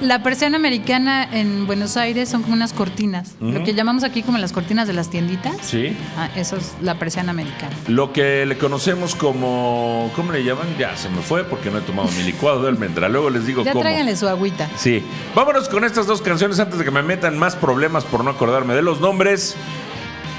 La 0.00 0.22
persiana 0.22 0.56
americana 0.56 1.28
en 1.30 1.66
Buenos 1.66 1.96
Aires 1.96 2.28
son 2.28 2.42
como 2.42 2.54
unas 2.54 2.72
cortinas. 2.72 3.32
Lo 3.40 3.62
que 3.64 3.74
llamamos 3.74 4.04
aquí 4.04 4.22
como 4.22 4.38
las 4.38 4.52
cortinas 4.52 4.86
de 4.86 4.94
las 4.94 5.10
tienditas. 5.10 5.56
Sí. 5.62 5.96
Ah, 6.16 6.28
eso 6.36 6.56
es 6.56 6.72
la 6.80 6.98
persiana 6.98 7.32
americana. 7.32 7.74
Lo 7.88 8.12
que 8.12 8.46
le 8.46 8.56
conocemos 8.56 9.14
como. 9.14 10.10
¿Cómo 10.16 10.32
le 10.32 10.44
llaman? 10.44 10.66
Ya 10.78 10.96
se 10.96 11.08
me 11.10 11.20
fue 11.20 11.44
porque 11.44 11.70
no 11.70 11.78
he 11.78 11.82
tomado 11.82 12.08
mi 12.12 12.22
licuado 12.22 12.62
de 12.62 12.68
almendra. 12.68 13.08
Luego 13.08 13.30
les 13.30 13.46
digo 13.46 13.64
Ya 13.64 13.72
cómo. 13.72 13.82
tráiganle 13.82 14.16
su 14.16 14.28
agüita. 14.28 14.68
Sí. 14.76 15.02
Vámonos 15.34 15.68
con 15.68 15.84
estas 15.84 16.06
dos 16.06 16.22
canciones 16.22 16.58
antes 16.60 16.78
de 16.78 16.84
que 16.84 16.90
me 16.90 17.02
metan 17.02 17.36
más 17.38 17.56
problemas 17.56 18.04
por 18.04 18.24
no 18.24 18.30
acordarme 18.30 18.74
de 18.74 18.82
los 18.82 19.00
nombres. 19.00 19.56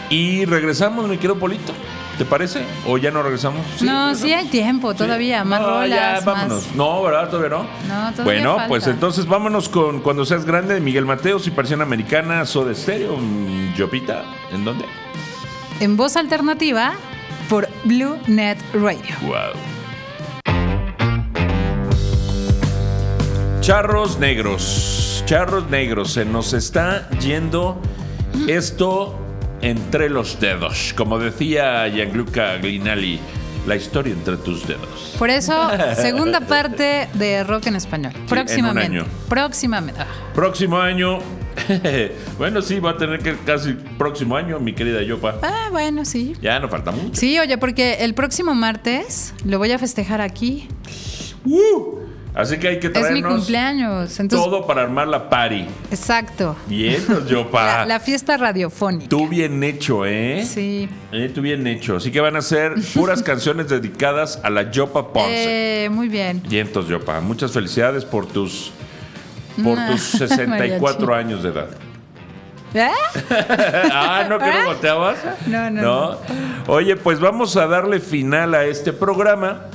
Y 0.09 0.45
regresamos, 0.45 1.07
mi 1.07 1.15
querido 1.17 1.37
Polito. 1.37 1.73
¿Te 2.17 2.23
parece? 2.23 2.63
¿O 2.87 2.97
ya 2.97 3.11
no 3.11 3.21
regresamos? 3.23 3.61
no, 3.81 4.15
sí 4.15 4.31
hay 4.31 4.45
tiempo 4.47 4.93
Sí. 4.93 4.99
todavía. 4.99 5.43
Más 5.43 5.59
No, 5.59 5.67
rolas. 5.67 5.89
ya, 5.89 6.11
más- 6.13 6.25
vámonos. 6.25 6.67
No, 6.75 7.03
¿verdad? 7.03 7.29
Todavía 7.29 7.49
no. 7.49 7.63
No, 7.63 8.11
todavía 8.11 8.23
Bueno, 8.23 8.51
falta. 8.55 8.67
pues 8.69 8.87
entonces 8.87 9.25
vámonos 9.25 9.67
con 9.67 9.99
Cuando 9.99 10.23
seas 10.25 10.45
grande 10.45 10.75
de 10.75 10.79
Miguel 10.79 11.05
Mateos 11.05 11.45
y 11.47 11.51
Persiana 11.51 11.83
Americana, 11.83 12.45
Soda 12.45 12.73
Stereo, 12.73 13.17
mm, 13.17 13.73
Yopita. 13.75 14.23
¿En 14.53 14.63
dónde? 14.63 14.85
En 15.81 15.97
voz 15.97 16.15
alternativa 16.15 16.93
por 17.49 17.67
Blue 17.83 18.17
Net 18.27 18.59
Radio. 18.73 19.13
Wow. 19.23 19.59
Charros 23.61 24.19
negros. 24.19 25.23
Charros 25.25 25.69
negros. 25.69 26.13
Se 26.13 26.23
nos 26.23 26.53
está 26.53 27.09
yendo 27.19 27.81
esto 28.47 29.19
entre 29.65 30.11
los 30.11 30.39
dedos. 30.39 30.93
Como 30.95 31.17
decía 31.17 31.87
Gianluca 31.87 32.57
Glinali, 32.57 33.19
la 33.65 33.75
historia 33.75 34.13
entre 34.13 34.37
tus 34.37 34.67
dedos. 34.67 35.15
Por 35.17 35.31
eso, 35.31 35.69
segunda 35.95 36.41
parte 36.41 37.09
de 37.13 37.43
rock 37.43 37.67
en 37.67 37.75
español. 37.75 38.13
Próximamente. 38.29 38.85
en 38.85 38.91
un 38.91 38.97
año. 38.99 39.11
Próximamente. 39.27 40.01
Próximo 40.35 40.77
año. 40.77 41.17
bueno, 42.37 42.61
sí, 42.61 42.79
va 42.79 42.91
a 42.91 42.97
tener 42.97 43.19
que 43.21 43.35
casi 43.37 43.73
próximo 43.73 44.37
año, 44.37 44.59
mi 44.59 44.73
querida 44.73 45.01
Yopa. 45.01 45.39
Ah, 45.41 45.69
bueno, 45.71 46.05
sí. 46.05 46.35
Ya 46.41 46.59
no 46.59 46.69
falta 46.69 46.91
mucho. 46.91 47.15
Sí, 47.15 47.39
oye, 47.39 47.57
porque 47.57 47.95
el 48.01 48.13
próximo 48.13 48.53
martes 48.53 49.33
lo 49.45 49.57
voy 49.57 49.71
a 49.71 49.79
festejar 49.79 50.21
aquí. 50.21 50.67
¡Uh! 51.43 52.04
Así 52.35 52.57
que 52.57 52.67
hay 52.67 52.79
que 52.79 52.87
Es 52.87 52.93
mi 52.93 52.99
traernos 52.99 53.33
cumpleaños. 53.35 54.19
Entonces, 54.19 54.45
todo 54.45 54.67
para 54.67 54.81
armar 54.81 55.07
la 55.07 55.29
party. 55.29 55.65
exacto. 55.89 56.55
Bien, 56.67 57.01
Yopa. 57.27 57.65
La, 57.79 57.85
la 57.85 57.99
fiesta 57.99 58.35
radiofónica. 58.35 59.07
Tú 59.07 59.27
bien 59.29 59.63
hecho, 59.63 60.05
¿eh? 60.05 60.45
Sí. 60.45 60.89
Eh, 61.13 61.31
tú 61.33 61.41
bien 61.41 61.65
hecho. 61.65 61.95
Así 61.95 62.11
que 62.11 62.19
van 62.19 62.35
a 62.35 62.41
ser 62.41 62.73
puras 62.93 63.23
canciones 63.23 63.69
dedicadas 63.69 64.39
a 64.43 64.49
la 64.49 64.69
Yopa 64.69 65.13
Ponce. 65.13 65.85
Eh, 65.85 65.89
muy 65.89 66.09
bien. 66.09 66.43
Vientos, 66.47 66.87
Yopa. 66.89 67.21
Muchas 67.21 67.51
felicidades 67.51 68.03
por 68.03 68.25
tus 68.25 68.71
por 69.63 69.77
tus 69.87 70.01
64 70.01 71.07
mariachi. 71.07 71.25
años 71.27 71.43
de 71.43 71.49
edad. 71.49 71.69
¿Eh? 72.73 72.89
ah, 73.93 74.25
¿no 74.27 74.37
que 74.37 74.45
no 74.51 74.65
volteabas? 74.65 75.17
No, 75.47 75.69
no, 75.69 76.17
Oye, 76.67 76.97
pues 76.97 77.21
vamos 77.21 77.55
a 77.55 77.67
darle 77.67 78.01
final 78.01 78.53
a 78.53 78.65
este 78.65 78.91
programa 78.91 79.67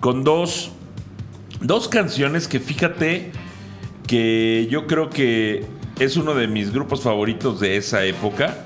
con 0.00 0.24
dos, 0.24 0.70
dos 1.60 1.88
canciones 1.88 2.48
que 2.48 2.60
fíjate 2.60 3.32
que 4.06 4.66
yo 4.70 4.86
creo 4.86 5.10
que 5.10 5.64
es 5.98 6.16
uno 6.16 6.34
de 6.34 6.46
mis 6.48 6.72
grupos 6.72 7.02
favoritos 7.02 7.60
de 7.60 7.76
esa 7.76 8.04
época. 8.04 8.64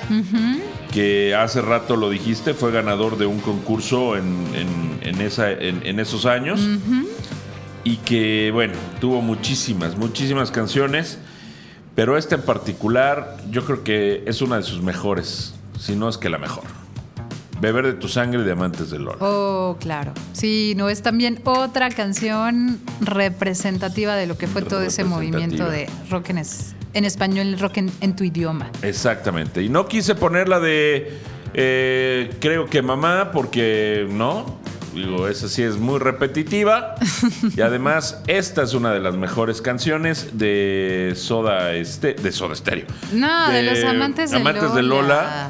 Que 0.92 1.35
hace 1.35 1.61
rato 1.61 1.96
lo 1.96 2.09
dijiste, 2.09 2.55
fue 2.55 2.72
ganador 2.72 3.18
de 3.18 3.27
un 3.27 3.40
concurso 3.40 4.16
en, 4.16 4.24
en- 4.55 4.88
en 5.03 5.20
esa, 5.20 5.51
en, 5.53 5.87
en 5.87 6.01
esos 6.01 6.24
años. 6.27 6.61
Y 7.85 7.96
que, 7.98 8.51
bueno, 8.53 8.74
tuvo 9.01 9.20
muchísimas, 9.22 9.96
muchísimas 9.96 10.51
canciones. 10.51 11.18
Pero 11.94 12.16
esta 12.16 12.37
en 12.37 12.42
particular, 12.42 13.37
yo 13.51 13.64
creo 13.64 13.85
que 13.85 14.22
es 14.27 14.40
una 14.42 14.57
de 14.57 14.62
sus 14.62 14.83
mejores, 14.83 15.55
si 15.79 15.94
no 15.96 16.09
es 16.09 16.16
que 16.16 16.29
la 16.31 16.38
mejor. 16.38 16.64
Beber 17.61 17.87
de 17.87 17.92
tu 17.94 18.09
sangre 18.09 18.42
de 18.44 18.53
amantes 18.53 18.90
del 18.90 19.09
oro. 19.09 19.18
Oh, 19.21 19.77
claro. 19.81 20.12
Sí, 20.33 20.75
no 20.77 20.88
es 20.88 21.03
también 21.03 21.40
otra 21.44 21.88
canción 21.90 22.79
representativa 23.01 24.14
de 24.16 24.27
lo 24.27 24.38
que 24.38 24.47
fue 24.47 24.62
todo 24.62 24.83
ese 24.83 25.05
movimiento 25.05 25.68
de 25.68 25.88
rock 26.11 26.31
en, 26.31 26.38
es- 26.38 26.75
en 26.94 27.05
español, 27.05 27.59
rock 27.59 27.79
en, 27.79 27.90
en 28.01 28.14
tu 28.16 28.25
idioma. 28.25 28.71
Exactamente. 28.83 29.62
Y 29.62 29.68
no 29.68 29.87
quise 29.88 30.14
ponerla 30.14 30.61
de 30.61 31.18
eh, 31.55 32.31
creo 32.40 32.66
que 32.66 32.81
mamá, 32.83 33.31
porque 33.33 34.07
no. 34.11 34.59
Digo, 34.94 35.29
esa 35.29 35.49
sí 35.49 35.62
es 35.62 35.77
muy 35.77 35.99
repetitiva. 35.99 36.94
y 37.57 37.61
además, 37.61 38.23
esta 38.27 38.62
es 38.62 38.73
una 38.75 38.92
de 38.92 39.01
las 39.01 39.16
mejores 39.16 39.61
canciones 39.62 40.31
de 40.38 41.12
Soda 41.16 41.75
este, 41.75 42.14
de 42.14 42.33
Soda 42.33 42.55
Stereo. 42.57 42.87
No, 43.12 43.51
de 43.51 43.62
los 43.64 43.85
amantes 43.85 44.31
de 44.31 44.37
Amantes 44.38 44.75
de 44.75 44.83
Lola. 44.83 45.03
Lola. 45.03 45.49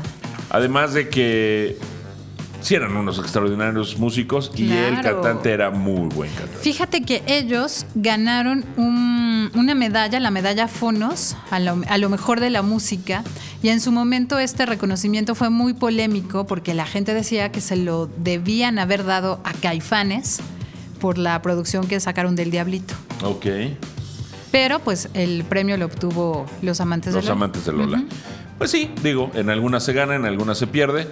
Además 0.51 0.93
de 0.95 1.09
que 1.09 1.79
sí 2.61 2.75
eran 2.75 2.97
unos 2.97 3.19
extraordinarios 3.19 3.99
músicos 3.99 4.51
y 4.57 4.71
el 4.73 5.01
cantante 5.01 5.51
era 5.53 5.71
muy 5.71 6.09
buen 6.09 6.31
cantante. 6.33 6.59
Fíjate 6.59 7.03
que 7.03 7.23
ellos 7.27 7.87
ganaron 7.95 8.65
un- 8.77 9.51
una 9.55 9.75
medalla, 9.75 10.21
la 10.21 10.31
medalla 10.31 10.69
Fonos, 10.69 11.37
a 11.51 11.59
lo, 11.61 11.81
a 11.89 11.99
lo 11.99 12.09
mejor 12.11 12.41
de 12.41 12.51
la 12.51 12.63
música. 12.63 13.25
Y 13.63 13.69
en 13.71 13.81
su 13.81 13.93
momento 13.93 14.39
este 14.39 14.67
reconocimiento 14.67 15.35
fue 15.35 15.51
muy 15.51 15.73
polémico 15.75 16.47
porque 16.47 16.75
la 16.75 16.87
gente 16.87 17.15
decía 17.15 17.51
que 17.51 17.61
se 17.61 17.77
lo 17.77 18.09
debían 18.19 18.79
haber 18.79 19.05
dado 19.05 19.41
a 19.45 19.53
Caifanes 19.53 20.41
por 21.01 21.17
la 21.19 21.41
producción 21.43 21.87
que 21.87 21.99
sacaron 22.01 22.35
del 22.37 22.51
Diablito. 22.51 22.95
Ok. 23.23 23.47
Pero 24.51 24.79
pues 24.81 25.09
el 25.15 25.45
premio 25.45 25.77
lo 25.77 25.87
obtuvo 25.87 26.47
Los 26.63 26.81
Amantes 26.81 27.13
Los 27.15 27.25
de 27.25 27.29
Lola. 27.29 27.37
amantes 27.37 27.65
de 27.67 27.73
Lola. 27.73 28.03
Pues 28.57 28.71
sí, 28.73 28.91
digo, 29.03 29.31
en 29.35 29.51
algunas 29.51 29.85
se 29.85 29.93
gana, 29.93 30.17
en 30.17 30.25
algunas 30.25 30.59
se 30.59 30.67
pierde, 30.67 31.07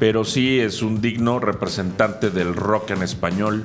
pero 0.00 0.24
sí 0.24 0.58
es 0.58 0.80
un 0.80 1.02
digno 1.02 1.38
representante 1.38 2.30
del 2.30 2.56
rock 2.56 2.92
en 2.92 3.02
español. 3.02 3.64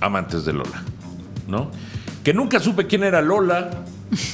Amantes 0.00 0.44
de 0.44 0.52
Lola, 0.52 0.84
¿no? 1.48 1.72
Que 2.22 2.34
nunca 2.34 2.60
supe 2.60 2.86
quién 2.86 3.02
era 3.02 3.22
Lola. 3.22 3.70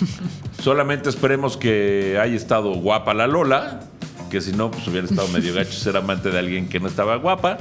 Solamente 0.60 1.08
esperemos 1.08 1.56
que 1.56 2.18
haya 2.20 2.34
estado 2.34 2.74
guapa 2.74 3.14
la 3.14 3.28
Lola, 3.28 3.80
que 4.28 4.40
si 4.40 4.52
no, 4.52 4.72
pues 4.72 4.86
hubiera 4.88 5.06
estado 5.06 5.28
medio 5.28 5.54
gacho 5.54 5.72
ser 5.72 5.96
amante 5.96 6.30
de 6.30 6.38
alguien 6.40 6.68
que 6.68 6.80
no 6.80 6.88
estaba 6.88 7.14
guapa. 7.16 7.58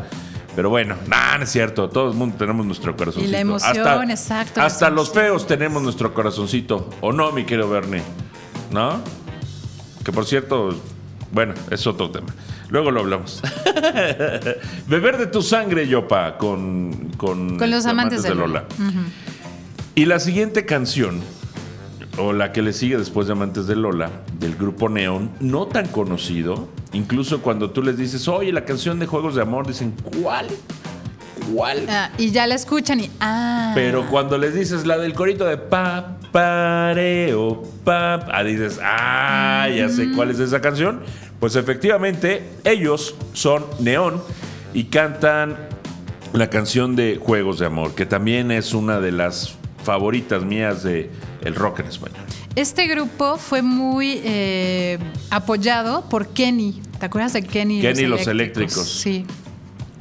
Pero 0.55 0.71
bueno, 0.71 0.95
nada, 1.07 1.37
no 1.37 1.43
es 1.43 1.51
cierto. 1.51 1.89
Todo 1.89 2.09
el 2.09 2.15
mundo 2.15 2.37
tenemos 2.39 2.65
nuestro 2.65 2.97
corazoncito. 2.97 3.29
Y 3.29 3.31
la 3.31 3.39
emoción, 3.39 3.77
hasta, 3.77 4.03
exacto, 4.11 4.61
Hasta 4.61 4.89
los 4.89 5.11
feos 5.11 5.45
tenemos 5.45 5.83
nuestro 5.83 6.13
corazoncito. 6.13 6.89
¿O 7.01 7.11
no, 7.11 7.31
mi 7.31 7.43
querido 7.43 7.69
Bernie? 7.69 8.01
¿No? 8.71 8.99
Que 10.03 10.11
por 10.11 10.25
cierto, 10.25 10.75
bueno, 11.33 11.55
es 11.71 11.85
otro 11.87 12.11
tema. 12.11 12.27
Luego 12.69 12.91
lo 12.91 13.01
hablamos. 13.01 13.41
Beber 14.87 15.17
de 15.17 15.27
tu 15.27 15.41
sangre, 15.41 15.87
Yopa, 15.87 16.37
con, 16.37 17.11
con, 17.17 17.57
Con 17.57 17.71
los 17.71 17.85
amantes 17.85 18.23
de 18.23 18.35
Lola. 18.35 18.65
Y 19.95 20.05
la 20.05 20.19
siguiente 20.19 20.65
canción, 20.65 21.21
o 22.17 22.33
la 22.33 22.51
que 22.51 22.61
le 22.61 22.71
sigue 22.71 22.97
después 22.97 23.27
de 23.27 23.33
Amantes 23.33 23.67
de 23.67 23.75
Lola, 23.75 24.11
del 24.39 24.55
grupo 24.55 24.89
Neon, 24.89 25.31
no 25.39 25.65
tan 25.65 25.87
conocido. 25.87 26.69
Incluso 26.93 27.41
cuando 27.41 27.71
tú 27.71 27.81
les 27.81 27.97
dices, 27.97 28.27
oye, 28.27 28.51
la 28.51 28.65
canción 28.65 28.99
de 28.99 29.07
Juegos 29.07 29.33
de 29.35 29.41
Amor, 29.41 29.65
dicen, 29.67 29.93
¿cuál? 30.21 30.47
¿Cuál? 31.51 31.85
Ah, 31.89 32.11
y 32.17 32.31
ya 32.31 32.47
la 32.47 32.55
escuchan 32.55 32.99
y. 33.01 33.09
Ah. 33.19 33.71
Pero 33.75 34.07
cuando 34.07 34.37
les 34.37 34.53
dices 34.53 34.85
la 34.85 34.97
del 34.97 35.13
corito 35.13 35.45
de 35.45 35.57
pa, 35.57 36.17
pareo, 36.31 37.63
pa, 37.83 38.25
ah, 38.31 38.43
dices, 38.43 38.79
ah, 38.83 39.67
ya 39.75 39.89
sé 39.89 40.11
cuál 40.11 40.31
es 40.31 40.39
esa 40.39 40.61
canción. 40.61 41.01
Pues 41.43 41.57
efectivamente, 41.57 42.41
ellos 42.63 43.15
son 43.33 43.65
Neón 43.79 44.23
y 44.73 44.85
cantan 44.85 45.57
la 46.31 46.49
canción 46.49 46.95
de 46.95 47.19
Juegos 47.21 47.59
de 47.59 47.65
Amor, 47.65 47.95
que 47.95 48.05
también 48.05 48.49
es 48.49 48.73
una 48.73 49.01
de 49.01 49.11
las 49.11 49.55
favoritas 49.83 50.45
mías 50.45 50.83
de 50.83 51.09
el 51.41 51.53
rock 51.55 51.81
en 51.81 51.87
español. 51.87 52.21
Este 52.55 52.87
grupo 52.87 53.35
fue 53.35 53.61
muy 53.61 54.21
eh, 54.23 54.97
apoyado 55.31 56.07
por 56.07 56.29
Kenny. 56.29 56.81
¿Te 56.97 57.07
acuerdas 57.07 57.33
de 57.33 57.43
Kenny? 57.43 57.81
Kenny 57.81 58.05
los 58.05 58.25
eléctricos. 58.25 58.87
Sí. 58.87 59.25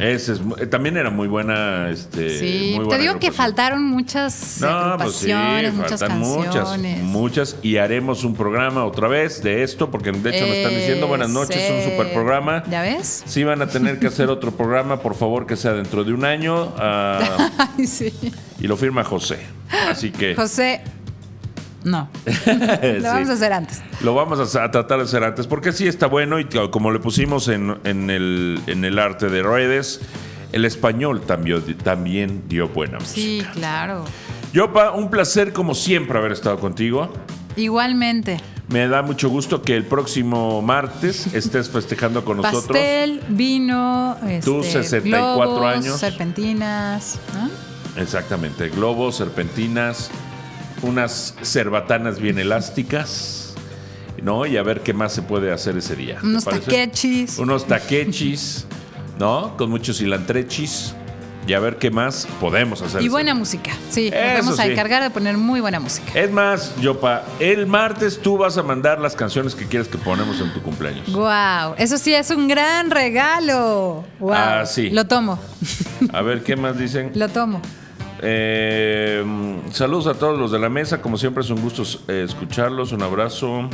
Ese 0.02 0.32
es, 0.32 0.40
eh, 0.58 0.66
también 0.66 0.96
era 0.96 1.10
muy 1.10 1.28
buena. 1.28 1.90
Este, 1.90 2.38
Sí, 2.38 2.72
muy 2.76 2.88
te 2.88 2.98
digo 2.98 3.18
que 3.18 3.30
faltaron 3.32 3.82
muchas 3.84 4.58
No, 4.60 4.96
pues 4.98 5.14
sí, 5.16 5.30
agrupaciones, 5.30 5.74
muchas 5.74 6.00
faltan 6.00 6.18
muchas, 6.20 6.54
canciones. 6.54 7.02
muchas. 7.02 7.56
Y 7.62 7.76
haremos 7.76 8.24
un 8.24 8.34
programa 8.34 8.84
otra 8.84 9.08
vez 9.08 9.42
de 9.42 9.62
esto, 9.62 9.90
porque 9.90 10.12
de 10.12 10.30
hecho 10.36 10.46
me 10.46 10.62
están 10.62 10.74
diciendo 10.74 11.06
buenas 11.06 11.30
noches, 11.30 11.70
un 11.70 11.90
super 11.90 12.12
programa. 12.12 12.64
¿Ya 12.70 12.82
ves? 12.82 13.22
Sí 13.26 13.44
van 13.44 13.62
a 13.62 13.68
tener 13.68 13.98
que 13.98 14.08
hacer 14.08 14.28
otro 14.28 14.50
programa, 14.52 15.00
por 15.00 15.14
favor, 15.14 15.46
que 15.46 15.56
sea 15.56 15.72
dentro 15.72 16.04
de 16.04 16.12
un 16.12 16.24
año. 16.24 16.72
ah, 16.78 17.50
Ay, 17.78 17.86
sí. 17.86 18.12
y 18.58 18.66
lo 18.66 18.76
firma 18.76 19.04
José. 19.04 19.38
Así 19.88 20.10
que 20.10 20.34
José, 20.34 20.82
no. 21.85 22.09
sí, 22.27 22.33
Lo 23.01 23.09
vamos 23.09 23.29
a 23.29 23.33
hacer 23.33 23.53
antes. 23.53 23.83
lo 24.03 24.14
vamos 24.14 24.55
a, 24.57 24.64
a 24.64 24.71
tratar 24.71 24.99
de 24.99 25.05
hacer 25.05 25.25
antes, 25.25 25.47
porque 25.47 25.73
sí 25.73 25.87
está 25.88 26.07
bueno 26.07 26.38
y 26.38 26.45
co- 26.47 26.71
como 26.71 26.90
le 26.90 26.99
pusimos 27.01 27.49
en, 27.49 27.77
en 27.85 28.11
el, 28.11 28.61
en 28.66 28.85
el 28.85 28.99
arte 28.99 29.29
de 29.29 29.42
redes, 29.42 30.01
el 30.53 30.64
español 30.64 31.23
también, 31.23 31.62
también 31.79 32.42
dio 32.49 32.68
buena 32.68 32.99
música. 32.99 33.14
Sí, 33.14 33.42
claro. 33.55 34.05
Yopa, 34.53 34.90
un 34.92 35.09
placer 35.11 35.53
como 35.53 35.75
siempre 35.75 36.18
haber 36.18 36.33
estado 36.33 36.59
contigo. 36.59 37.11
Igualmente. 37.57 38.38
Me 38.68 38.87
da 38.88 39.03
mucho 39.03 39.29
gusto 39.29 39.61
que 39.62 39.77
el 39.77 39.85
próximo 39.85 40.62
martes 40.62 41.33
estés 41.35 41.68
festejando 41.68 42.25
con 42.25 42.37
nosotros. 42.42 42.64
Pastel, 42.66 43.21
vino, 43.29 44.16
Tus 44.45 44.66
este, 44.66 44.83
64 44.85 45.51
globos, 45.55 45.75
años. 45.77 45.99
serpentinas. 46.01 47.18
¿no? 47.35 48.03
Exactamente, 48.03 48.68
globos, 48.71 49.16
serpentinas, 49.16 50.11
unas 50.83 51.35
cerbatanas 51.42 52.18
bien 52.21 52.38
elásticas, 52.38 53.55
¿no? 54.23 54.47
Y 54.47 54.57
a 54.57 54.62
ver 54.62 54.81
qué 54.83 54.92
más 54.92 55.12
se 55.12 55.23
puede 55.23 55.53
hacer 55.53 55.77
ese 55.77 55.97
día. 55.97 56.18
¿te 56.21 56.27
Unos 56.27 56.45
taquechis. 56.45 57.38
Unos 57.38 57.66
taquechis, 57.66 58.66
¿no? 59.18 59.57
Con 59.57 59.71
muchos 59.71 59.99
cilantrechis. 59.99 60.95
Y 61.45 61.55
a 61.55 61.59
ver 61.59 61.77
qué 61.77 61.90
más 61.90 62.29
podemos 62.40 62.83
hacer. 62.83 63.03
Y 63.03 63.09
buena 63.09 63.35
música. 63.35 63.73
Sí, 63.90 64.12
nos 64.12 64.45
vamos 64.45 64.61
a 64.61 64.62
sí. 64.62 64.71
encargar 64.71 65.03
de 65.03 65.11
poner 65.11 65.37
muy 65.37 65.61
buena 65.61 65.81
música. 65.81 66.12
Es 66.14 66.31
más, 66.31 66.73
Yopa, 66.81 67.25
el 67.40 67.66
martes 67.66 68.21
tú 68.23 68.38
vas 68.38 68.57
a 68.59 68.62
mandar 68.62 69.01
las 69.01 69.16
canciones 69.16 69.57
que 69.57 69.66
quieres 69.66 69.88
que 69.88 69.99
ponemos 69.99 70.40
en 70.40 70.53
tu 70.53 70.62
cumpleaños. 70.62 71.12
Wow, 71.12 71.75
eso 71.79 71.99
sí 71.99 72.14
es 72.14 72.31
un 72.31 72.47
gran 72.47 72.92
regalo. 72.92 74.05
Wow. 74.21 74.33
Ah, 74.33 74.66
sí. 74.66 74.90
Lo 74.90 75.09
tomo, 75.09 75.37
A 76.12 76.23
ver 76.23 76.45
qué 76.45 76.55
más 76.55 76.79
dicen. 76.79 77.11
lo 77.16 77.29
tomo. 77.29 77.61
Eh, 78.22 79.24
saludos 79.72 80.06
a 80.06 80.14
todos 80.14 80.38
los 80.38 80.52
de 80.52 80.58
la 80.58 80.68
mesa. 80.68 81.02
Como 81.02 81.18
siempre 81.18 81.42
es 81.42 81.50
un 81.50 81.61
gusto 81.61 81.82
eh, 82.08 82.22
escucharlos. 82.24 82.92
Un 82.92 83.02
abrazo. 83.02 83.68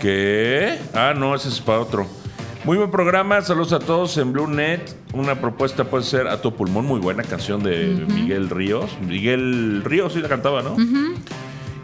¿Qué? 0.00 0.78
Ah, 0.94 1.14
no, 1.16 1.34
ese 1.34 1.48
es 1.48 1.60
para 1.60 1.80
otro. 1.80 2.06
Muy 2.64 2.76
buen 2.76 2.90
programa. 2.90 3.40
Saludos 3.40 3.72
a 3.72 3.78
todos 3.80 4.16
en 4.18 4.32
Blue 4.32 4.46
Net. 4.46 4.94
Una 5.14 5.40
propuesta 5.40 5.84
puede 5.84 6.04
ser 6.04 6.28
A 6.28 6.40
tu 6.40 6.54
pulmón. 6.54 6.86
Muy 6.86 7.00
buena 7.00 7.22
canción 7.24 7.62
de 7.62 8.04
Miguel 8.08 8.50
Ríos. 8.50 8.90
Miguel 9.00 9.82
Ríos 9.84 10.12
sí 10.12 10.20
la 10.20 10.28
cantaba, 10.28 10.62
¿no? 10.62 10.76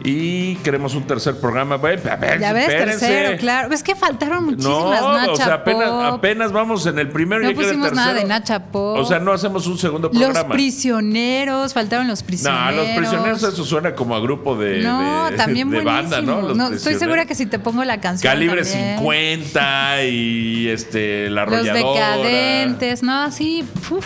Y 0.01 0.55
queremos 0.57 0.95
un 0.95 1.03
tercer 1.03 1.39
programa. 1.41 1.75
A 1.75 1.77
ver, 1.79 2.01
Ya 2.39 2.53
ves, 2.53 2.69
espérense. 2.69 3.05
tercero, 3.07 3.37
claro. 3.37 3.73
Es 3.73 3.83
que 3.83 3.95
faltaron 3.95 4.45
No, 4.45 4.51
muchísimas 4.51 5.01
Nacha 5.01 5.31
o 5.31 5.35
sea, 5.35 5.53
apenas, 5.55 5.89
Pop. 5.89 6.03
apenas 6.03 6.51
vamos 6.53 6.85
en 6.85 6.99
el 6.99 7.09
primero 7.09 7.41
y 7.41 7.45
No 7.45 7.51
ya 7.51 7.55
quiere 7.57 7.71
el 7.71 7.77
pusimos 7.79 7.93
nada 7.97 8.13
de. 8.13 8.23
Nacha 8.23 8.59
Pop. 8.71 8.97
O 8.97 9.05
sea, 9.05 9.19
no 9.19 9.33
hacemos 9.33 9.67
un 9.67 9.77
segundo 9.77 10.09
Los 10.13 10.17
programa. 10.21 10.53
prisioneros, 10.53 11.73
faltaron 11.73 12.07
los 12.07 12.21
No, 12.21 12.27
prisioneros. 12.27 12.75
los 12.75 12.87
prisioneros, 12.97 13.43
eso 13.43 13.65
suena 13.65 13.93
como 13.93 14.15
a 14.15 14.21
grupo 14.21 14.55
de, 14.55 14.81
No, 14.83 15.29
de- 15.31 15.35
también 15.37 15.69
de 15.69 15.81
banda, 15.81 16.21
¿no? 16.21 16.41
Los 16.43 16.55
No, 16.57 16.69
estoy 16.69 16.95
segura 16.95 17.25
que 17.25 17.35
si 17.35 17.45
te 17.45 17.59
pongo 17.59 17.83
la 17.83 17.99
canción. 17.99 18.31
Calibre 18.31 18.63
también. 18.63 18.97
50 18.99 20.03
y 20.05 20.67
este, 20.69 21.29
la 21.29 21.43
Los 21.45 21.53
arrolladora. 21.55 22.15
decadentes, 22.17 23.03
no, 23.03 23.31
sí, 23.31 23.65
uf, 23.91 24.05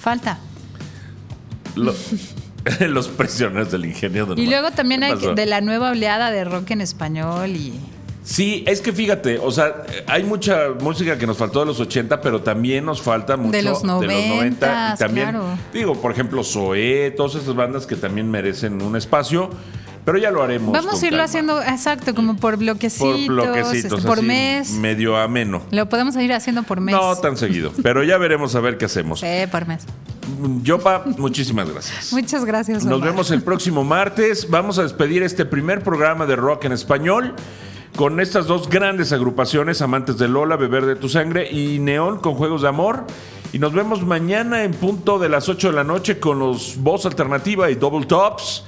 falta. 0.00 0.38
Lo- 1.76 1.94
los 2.88 3.08
prisioneros 3.08 3.70
del 3.70 3.84
ingenio. 3.84 4.26
de 4.26 4.40
Y 4.40 4.46
luego 4.46 4.70
también 4.70 5.00
¿Qué 5.00 5.06
hay 5.06 5.12
pasó? 5.14 5.34
de 5.34 5.46
la 5.46 5.60
nueva 5.60 5.90
oleada 5.90 6.30
de 6.30 6.44
rock 6.44 6.70
en 6.72 6.80
español 6.80 7.50
y 7.50 7.72
Sí, 8.28 8.62
es 8.66 8.82
que 8.82 8.92
fíjate, 8.92 9.38
o 9.38 9.50
sea, 9.50 9.84
hay 10.06 10.22
mucha 10.22 10.68
música 10.82 11.16
que 11.16 11.26
nos 11.26 11.38
faltó 11.38 11.60
de 11.60 11.66
los 11.66 11.80
80, 11.80 12.20
pero 12.20 12.42
también 12.42 12.84
nos 12.84 13.00
falta 13.00 13.38
mucho 13.38 13.52
De 13.56 13.62
los 13.62 13.82
90. 13.84 14.92
Y 14.94 14.98
también, 14.98 15.30
claro. 15.30 15.44
digo, 15.72 15.94
por 15.94 16.12
ejemplo, 16.12 16.44
Zoé, 16.44 17.10
todas 17.16 17.36
esas 17.36 17.54
bandas 17.54 17.86
que 17.86 17.96
también 17.96 18.30
merecen 18.30 18.82
un 18.82 18.96
espacio, 18.96 19.48
pero 20.08 20.18
ya 20.18 20.30
lo 20.30 20.42
haremos. 20.42 20.72
Vamos 20.72 21.02
a 21.02 21.06
irlo 21.06 21.18
calma. 21.18 21.24
haciendo, 21.24 21.62
exacto, 21.62 22.14
como 22.14 22.34
por 22.36 22.56
bloquecitos, 22.56 23.26
por 23.26 23.44
bloquecitos, 23.44 23.98
este, 23.98 24.08
por 24.08 24.16
así, 24.16 24.26
mes. 24.26 24.70
medio 24.70 25.18
ameno. 25.18 25.60
Lo 25.70 25.86
podemos 25.90 26.16
ir 26.16 26.32
haciendo 26.32 26.62
por 26.62 26.80
mes. 26.80 26.94
No 26.94 27.14
tan 27.16 27.36
seguido, 27.36 27.72
pero 27.82 28.02
ya 28.02 28.16
veremos 28.16 28.54
a 28.54 28.60
ver 28.60 28.78
qué 28.78 28.86
hacemos. 28.86 29.20
Sí, 29.20 29.26
por 29.50 29.68
mes. 29.68 29.84
Yopa, 30.62 31.04
muchísimas 31.18 31.68
gracias. 31.68 32.10
Muchas 32.14 32.46
gracias. 32.46 32.86
Nos 32.86 32.94
Omar. 32.94 33.10
vemos 33.10 33.30
el 33.32 33.42
próximo 33.42 33.84
martes. 33.84 34.48
Vamos 34.48 34.78
a 34.78 34.82
despedir 34.82 35.22
este 35.22 35.44
primer 35.44 35.82
programa 35.82 36.24
de 36.24 36.36
rock 36.36 36.64
en 36.64 36.72
español 36.72 37.34
con 37.94 38.18
estas 38.18 38.46
dos 38.46 38.70
grandes 38.70 39.12
agrupaciones, 39.12 39.82
Amantes 39.82 40.16
de 40.16 40.26
Lola, 40.26 40.56
Beber 40.56 40.86
de 40.86 40.96
tu 40.96 41.10
Sangre 41.10 41.50
y 41.52 41.80
Neón 41.80 42.18
con 42.20 42.32
Juegos 42.32 42.62
de 42.62 42.68
Amor. 42.68 43.04
Y 43.52 43.58
nos 43.58 43.74
vemos 43.74 44.02
mañana 44.06 44.64
en 44.64 44.72
punto 44.72 45.18
de 45.18 45.28
las 45.28 45.50
8 45.50 45.68
de 45.68 45.74
la 45.74 45.84
noche 45.84 46.18
con 46.18 46.38
los 46.38 46.78
Voz 46.78 47.04
Alternativa 47.04 47.70
y 47.70 47.74
Double 47.74 48.06
Tops 48.06 48.64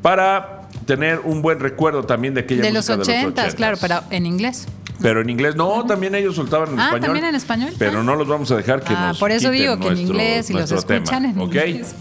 para 0.00 0.63
tener 0.86 1.20
un 1.24 1.42
buen 1.42 1.60
recuerdo 1.60 2.04
también 2.04 2.34
de 2.34 2.40
aquella 2.42 2.62
de 2.62 2.72
los 2.72 2.88
música 2.88 3.02
ochentas, 3.02 3.44
de 3.44 3.48
los 3.50 3.54
claro, 3.56 3.76
pero 3.80 4.02
en 4.10 4.26
inglés. 4.26 4.66
Pero 5.02 5.20
en 5.22 5.28
inglés, 5.30 5.56
no, 5.56 5.84
también 5.86 6.14
ellos 6.14 6.36
soltaban 6.36 6.68
en 6.72 6.78
Ah, 6.80 6.84
español. 6.84 7.00
¿también 7.06 7.24
en 7.26 7.34
español? 7.34 7.72
Pero 7.78 8.00
Ah. 8.00 8.02
no 8.04 8.14
los 8.16 8.28
vamos 8.28 8.50
a 8.52 8.56
dejar 8.56 8.82
que 8.82 8.94
Ah, 8.94 9.08
nos 9.08 9.18
por 9.18 9.32
eso 9.32 9.50
digo 9.50 9.78
que 9.78 9.88
en 9.88 9.98
inglés 9.98 10.50
y 10.50 10.52
los 10.52 10.70
escuchan 10.70 11.04
tema, 11.04 11.30
en 11.30 11.40
¿ok? 11.40 11.46
inglés. 11.54 11.94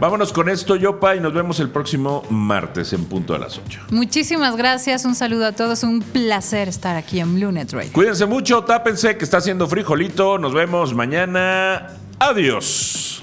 Vámonos 0.00 0.32
con 0.32 0.48
esto, 0.48 0.76
Yopa, 0.76 1.14
y 1.14 1.20
nos 1.20 1.34
vemos 1.34 1.60
el 1.60 1.68
próximo 1.68 2.24
martes 2.30 2.92
en 2.94 3.04
punto 3.04 3.34
a 3.34 3.38
las 3.38 3.58
8. 3.58 3.80
Muchísimas 3.90 4.56
gracias, 4.56 5.04
un 5.04 5.14
saludo 5.14 5.44
a 5.46 5.52
todos, 5.52 5.82
un 5.82 6.00
placer 6.00 6.68
estar 6.68 6.96
aquí 6.96 7.20
en 7.20 7.34
Blue 7.34 7.52
Net 7.52 7.70
Radio. 7.72 7.92
Cuídense 7.92 8.24
mucho, 8.24 8.64
tápense 8.64 9.16
que 9.18 9.24
está 9.24 9.36
haciendo 9.36 9.68
frijolito. 9.68 10.38
Nos 10.38 10.54
vemos 10.54 10.94
mañana. 10.94 11.88
Adiós. 12.18 13.22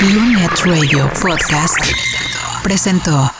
Blue 0.00 0.26
Net 0.36 0.50
Radio 0.64 1.08
Podcast 1.22 1.78
presentó. 2.64 3.30